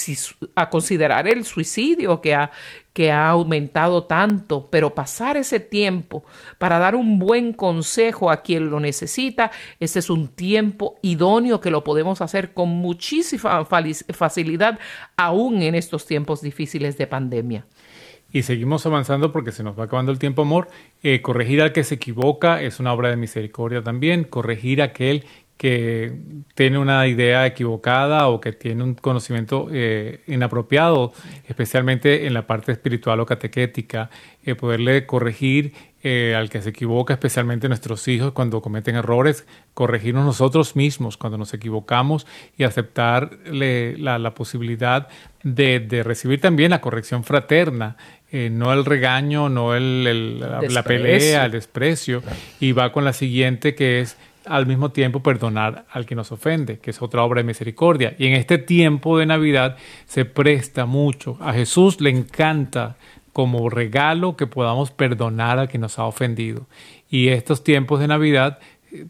[0.55, 2.51] a considerar el suicidio que ha
[2.95, 6.25] que ha aumentado tanto, pero pasar ese tiempo
[6.59, 9.51] para dar un buen consejo a quien lo necesita,
[9.81, 14.79] ese es un tiempo idóneo que lo podemos hacer con muchísima facilidad,
[15.17, 17.67] aún en estos tiempos difíciles de pandemia.
[18.33, 20.69] Y seguimos avanzando porque se nos va acabando el tiempo, amor.
[21.05, 24.25] Eh, corregir al que se equivoca es una obra de misericordia también.
[24.25, 25.25] Corregir a aquel
[25.57, 26.13] que
[26.55, 31.13] tiene una idea equivocada o que tiene un conocimiento eh, inapropiado,
[31.49, 34.11] especialmente en la parte espiritual o catequética.
[34.45, 40.27] Eh, poderle corregir eh, al que se equivoca, especialmente nuestros hijos cuando cometen errores, corregirnos
[40.27, 42.27] nosotros mismos cuando nos equivocamos
[42.59, 45.09] y aceptarle la, la posibilidad
[45.43, 47.97] de, de recibir también la corrección fraterna,
[48.31, 52.23] eh, no el regaño, no el, el- la, pelea, el desprecio.
[52.61, 56.79] Y va con la siguiente que es al mismo tiempo perdonar al que nos ofende,
[56.79, 58.15] que es otra obra de misericordia.
[58.19, 59.77] Y en este tiempo de Navidad
[60.07, 61.37] se presta mucho.
[61.41, 62.97] A Jesús le encanta
[63.33, 66.67] como regalo que podamos perdonar al que nos ha ofendido.
[67.11, 68.59] Y estos tiempos de Navidad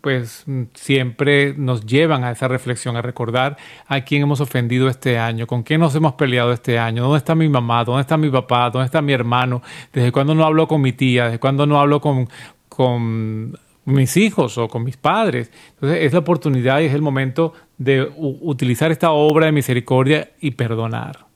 [0.01, 3.57] pues siempre nos llevan a esa reflexión, a recordar
[3.87, 7.35] a quién hemos ofendido este año, con quién nos hemos peleado este año, dónde está
[7.35, 9.63] mi mamá, dónde está mi papá, dónde está mi hermano,
[9.93, 12.29] desde cuándo no hablo con mi tía, desde cuándo no hablo con,
[12.69, 15.51] con mis hijos o con mis padres.
[15.75, 20.53] Entonces es la oportunidad y es el momento de utilizar esta obra de misericordia y
[20.53, 21.27] perdonar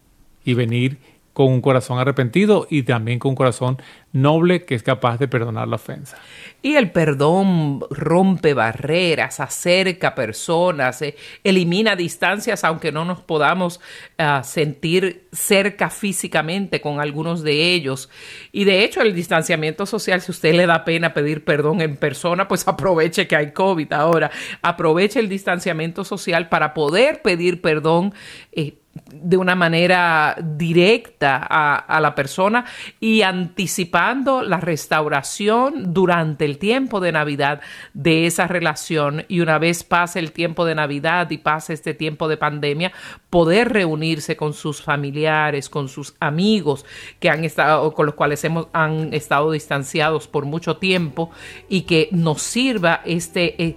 [0.44, 0.98] y venir
[1.38, 3.80] con un corazón arrepentido y también con un corazón
[4.10, 6.18] noble que es capaz de perdonar la ofensa.
[6.62, 11.14] Y el perdón rompe barreras, acerca personas, eh,
[11.44, 13.78] elimina distancias, aunque no nos podamos
[14.18, 18.10] ah, sentir cerca físicamente con algunos de ellos.
[18.50, 22.48] Y de hecho, el distanciamiento social, si usted le da pena pedir perdón en persona,
[22.48, 24.32] pues aproveche que hay COVID ahora.
[24.60, 28.12] Aproveche el distanciamiento social para poder pedir perdón.
[28.50, 28.74] eh,
[29.12, 32.64] de una manera directa a, la persona
[33.00, 37.60] y anticipando la restauración durante el tiempo de Navidad
[37.94, 39.24] de esa relación.
[39.28, 42.92] Y una vez pase el tiempo de Navidad y pase este tiempo de pandemia,
[43.30, 46.84] poder reunirse con sus familiares, con sus amigos
[47.20, 51.30] que han estado, con los cuales hemos, han estado distanciados por mucho tiempo
[51.68, 53.62] y que nos sirva este...
[53.62, 53.76] Eh,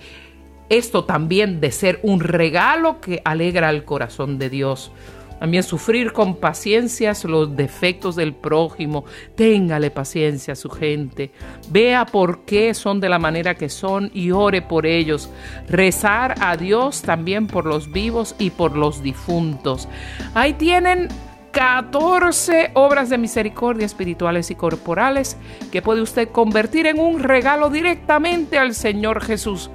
[0.72, 4.94] esto también de ser un regalo que alegra el corazón de Dios.
[5.38, 9.04] También sufrir con paciencia los defectos del prójimo.
[9.36, 11.32] Téngale paciencia a su gente.
[11.70, 15.30] Vea por qué son de la manera que son y ore por ellos.
[15.68, 19.90] Rezar a Dios también por los vivos y por los difuntos.
[20.36, 21.10] Ahí tienen
[21.52, 25.36] 14 obras de misericordia espirituales y corporales
[25.70, 29.70] que puede usted convertir en un regalo directamente al Señor Jesús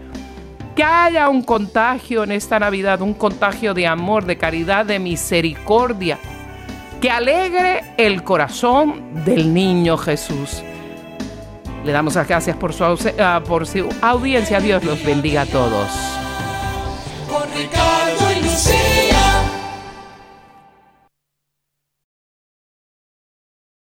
[0.77, 6.18] que haya un contagio en esta Navidad, un contagio de amor, de caridad, de misericordia,
[7.01, 10.62] que alegre el corazón del niño Jesús.
[11.83, 12.85] Le damos las gracias por su,
[13.18, 14.61] ah, por su audiencia.
[14.61, 15.89] Dios los bendiga a todos.